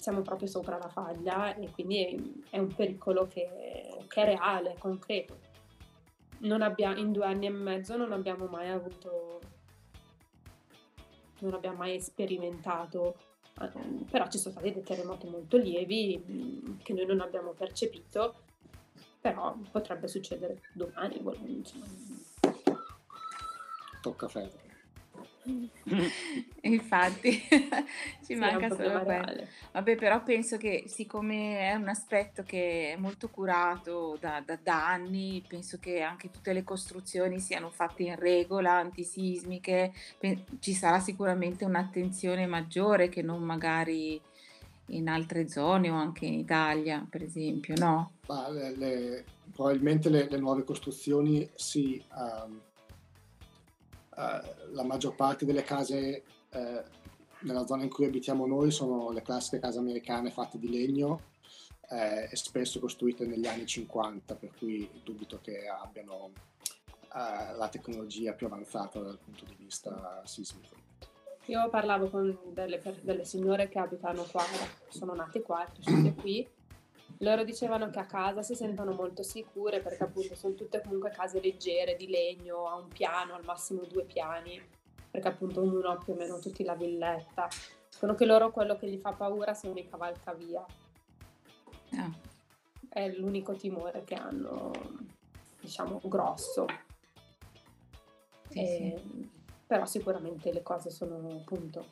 [0.00, 5.38] siamo proprio sopra la faglia e quindi è, un pericolo che, che è reale, concreto.
[6.42, 9.40] Abbia- in due anni e mezzo non abbiamo mai avuto,
[11.40, 13.16] non abbiamo mai sperimentato,
[13.60, 13.70] eh,
[14.10, 18.36] però ci sono stati dei terremoti molto lievi mh, che noi non abbiamo percepito,
[19.20, 21.84] però potrebbe succedere domani, insomma.
[24.00, 24.69] Tocca ferro.
[26.62, 27.30] Infatti,
[28.22, 29.24] ci Sì, manca solo quello.
[29.24, 29.48] reale.
[29.72, 34.86] Vabbè, però penso che siccome è un aspetto che è molto curato da, da- da
[34.88, 39.92] anni, penso che anche tutte le costruzioni siano fatte in regola, antisismiche,
[40.58, 44.20] ci sarà sicuramente un'attenzione maggiore che non magari
[44.86, 48.12] in altre zone o anche in Italia, per esempio, no?
[48.26, 52.62] Ma le- le- probabilmente le, le nuove costruzioni sì, ehm,
[54.20, 56.84] eh, la maggior parte delle case eh,
[57.40, 61.28] nella zona in cui abitiamo noi sono le classiche case americane fatte di legno
[61.88, 66.32] eh, e spesso costruite negli anni 50, per cui dubito che abbiano
[67.14, 70.76] eh, la tecnologia più avanzata dal punto di vista sismico.
[71.46, 74.44] Io parlavo con delle, delle signore che abitano qua,
[74.88, 76.46] sono nate qua, cresciute qui.
[77.22, 81.38] Loro dicevano che a casa si sentono molto sicure perché appunto sono tutte comunque case
[81.40, 84.58] leggere, di legno, a un piano, al massimo due piani,
[85.10, 87.46] perché appunto ognuno ha più o meno tutti la villetta.
[87.92, 90.64] Dicono che loro quello che gli fa paura sono i cavalcavia.
[91.92, 92.10] Ah.
[92.88, 94.70] È l'unico timore che hanno,
[95.60, 96.64] diciamo, grosso.
[98.48, 99.02] Sì, E-
[99.66, 101.84] Però sicuramente le cose sono appunto,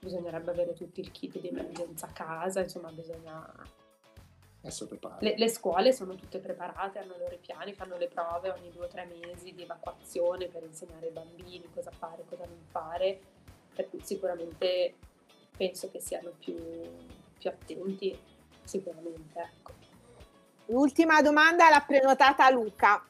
[0.00, 3.52] bisognerebbe avere tutti il kit di emergenza a casa, insomma bisogna...
[4.66, 5.24] Essere preparati.
[5.26, 8.86] Le, le scuole sono tutte preparate, hanno i loro piani, fanno le prove ogni due
[8.86, 13.20] o tre mesi di evacuazione per insegnare ai bambini cosa fare, cosa non fare,
[13.74, 14.94] per cui sicuramente
[15.54, 16.54] penso che siano più,
[17.38, 18.18] più attenti,
[18.62, 19.72] sicuramente, ecco.
[20.66, 23.04] L'ultima domanda l'ha prenotata Luca.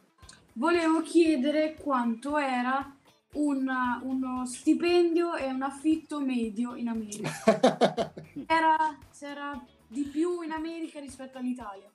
[0.54, 2.96] Volevo chiedere quanto era
[3.34, 8.12] un- uno stipendio e un affitto medio in America.
[8.46, 9.64] Era, se era
[9.94, 11.88] di più in America rispetto all'Italia.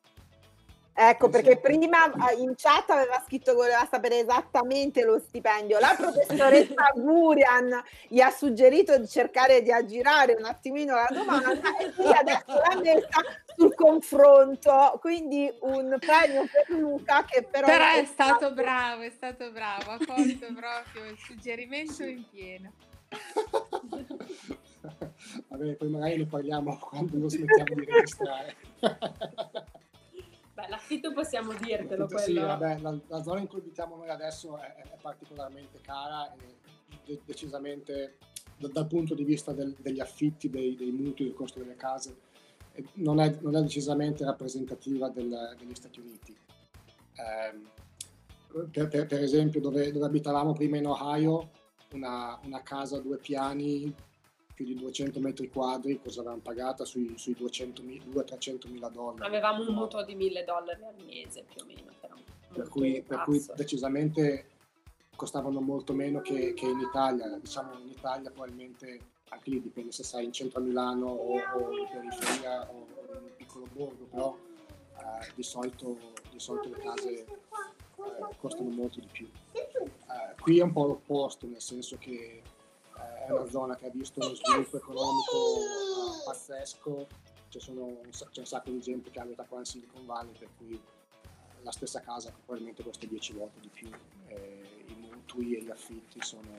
[1.01, 5.79] Ecco, perché prima eh, in chat aveva scritto che voleva sapere esattamente lo stipendio.
[5.79, 11.93] La professoressa Gurian gli ha suggerito di cercare di aggirare un attimino la domanda e
[11.93, 13.21] qui adesso l'ha messa
[13.55, 14.97] sul confronto.
[14.99, 17.67] Quindi un premio per Luca che però...
[17.67, 22.71] Però è stato bravo, è stato bravo, ha colto proprio il suggerimento in pieno.
[25.47, 28.55] Vabbè, poi magari ne parliamo quando lo smettiamo di registrare.
[30.53, 32.21] Beh, l'affitto possiamo dirtelo quello.
[32.21, 36.57] Sì, vabbè, la, la zona in cui abitiamo noi adesso è, è particolarmente cara e
[37.05, 38.17] de- decisamente
[38.57, 42.17] da- dal punto di vista del- degli affitti, dei, dei mutui, del costo delle case,
[42.73, 46.35] eh, non è, non è decisamente rappresentativa del- degli Stati Uniti.
[47.15, 47.69] Ehm,
[48.71, 51.51] per, per- per esempio, dove, dove abitavamo prima in Ohio,
[51.93, 53.93] una, una casa a due piani
[54.59, 56.83] più di 200 metri quadri, cosa avevamo pagata?
[56.83, 59.25] Sui, sui 200.000 mila dollari.
[59.25, 61.93] Avevamo un mutuo di 1000 dollari al mese più o meno,
[62.51, 64.49] per cui, per cui decisamente
[65.15, 67.37] costavano molto meno che, che in Italia.
[67.37, 68.99] Diciamo in Italia probabilmente
[69.29, 72.85] anche lì dipende se sei in centro a Milano o, o in periferia o
[73.15, 74.37] in un piccolo borgo, però
[74.97, 75.97] eh, di, solito,
[76.31, 77.25] di solito le case eh,
[78.37, 79.29] costano molto di più.
[79.53, 82.41] Eh, qui è un po' l'opposto, nel senso che
[83.29, 87.07] è una zona che ha visto uno sviluppo economico eh, pazzesco,
[87.49, 90.73] ci sono c'è un sacco di gente che abita qua in Silicon Valley, per cui
[90.73, 93.89] eh, la stessa casa probabilmente costa 10 volte di più,
[94.27, 96.57] e i mutui e gli affitti sono,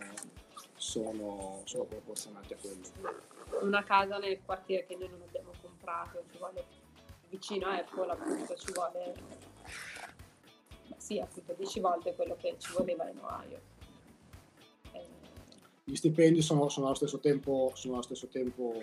[0.77, 3.63] sono, sono proporzionati a quello.
[3.63, 6.65] Una casa nel quartiere che noi non abbiamo comprato, ci vuole
[7.29, 9.15] vicino a Apple, appunto, ci vuole
[10.97, 13.70] sì, appunto 10 volte quello che ci voleva in Ohio.
[15.91, 18.75] Gli stipendi sono, sono allo stesso tempo, sono allo stesso tempo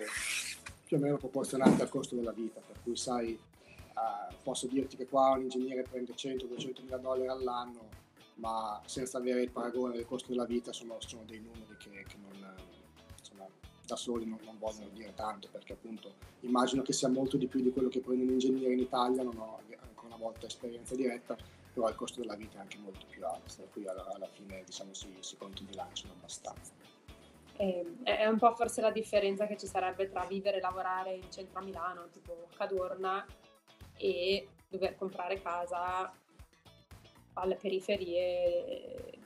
[0.84, 5.06] più o meno proporzionate al costo della vita, per cui sai, eh, posso dirti che
[5.06, 7.88] qua un ingegnere prende 100-200 mila dollari all'anno,
[8.34, 12.16] ma senza avere il paragone del costo della vita sono, sono dei numeri che, che
[12.18, 12.54] non,
[13.18, 13.46] insomma,
[13.86, 17.62] da soli non, non vogliono dire tanto, perché appunto immagino che sia molto di più
[17.62, 21.38] di quello che prende un ingegnere in Italia, non ho ancora una volta esperienza diretta,
[21.72, 24.62] però il costo della vita è anche molto più alto, per cui alla, alla fine
[24.66, 26.87] diciamo, si, si controbilanciano abbastanza.
[27.60, 31.30] Eh, è un po' forse la differenza che ci sarebbe tra vivere e lavorare in
[31.30, 33.26] centro a Milano, tipo Cadorna,
[33.96, 36.12] e dover comprare casa
[37.32, 39.18] alle periferie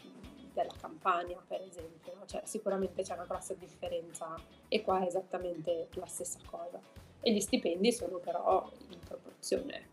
[0.55, 2.24] della Campania, per esempio.
[2.24, 4.35] Cioè, sicuramente c'è una grossa differenza
[4.68, 6.80] e qua è esattamente la stessa cosa.
[7.20, 9.91] E gli stipendi sono però in proporzione.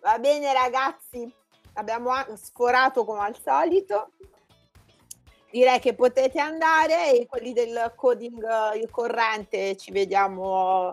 [0.00, 1.28] Va bene ragazzi,
[1.74, 4.12] abbiamo sforato come al solito.
[5.50, 10.92] Direi che potete andare e quelli del coding eh, il corrente ci vediamo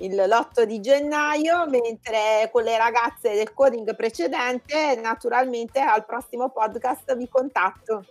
[0.00, 7.14] il l'8 di gennaio, mentre con le ragazze del coding precedente naturalmente al prossimo podcast
[7.16, 8.04] vi contatto.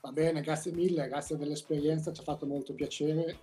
[0.00, 3.36] Va bene, grazie mille, grazie dell'esperienza, ci ha fatto molto piacere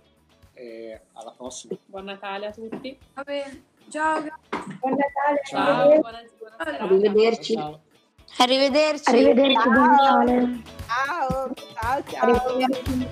[0.52, 1.76] e alla prossima.
[1.86, 2.98] Buon Natale a tutti.
[3.14, 4.20] Va bene, ciao.
[4.78, 5.40] Buon Natale.
[5.44, 6.84] Ciao, buona, buona serata.
[6.84, 7.54] Arrivederci.
[7.54, 7.80] Ciao.
[8.38, 9.10] Arrivederci.
[9.10, 10.26] Arrivederci, Ciao.
[10.86, 12.28] Ciao, ciao, ciao.
[12.28, 13.08] Arrivederci.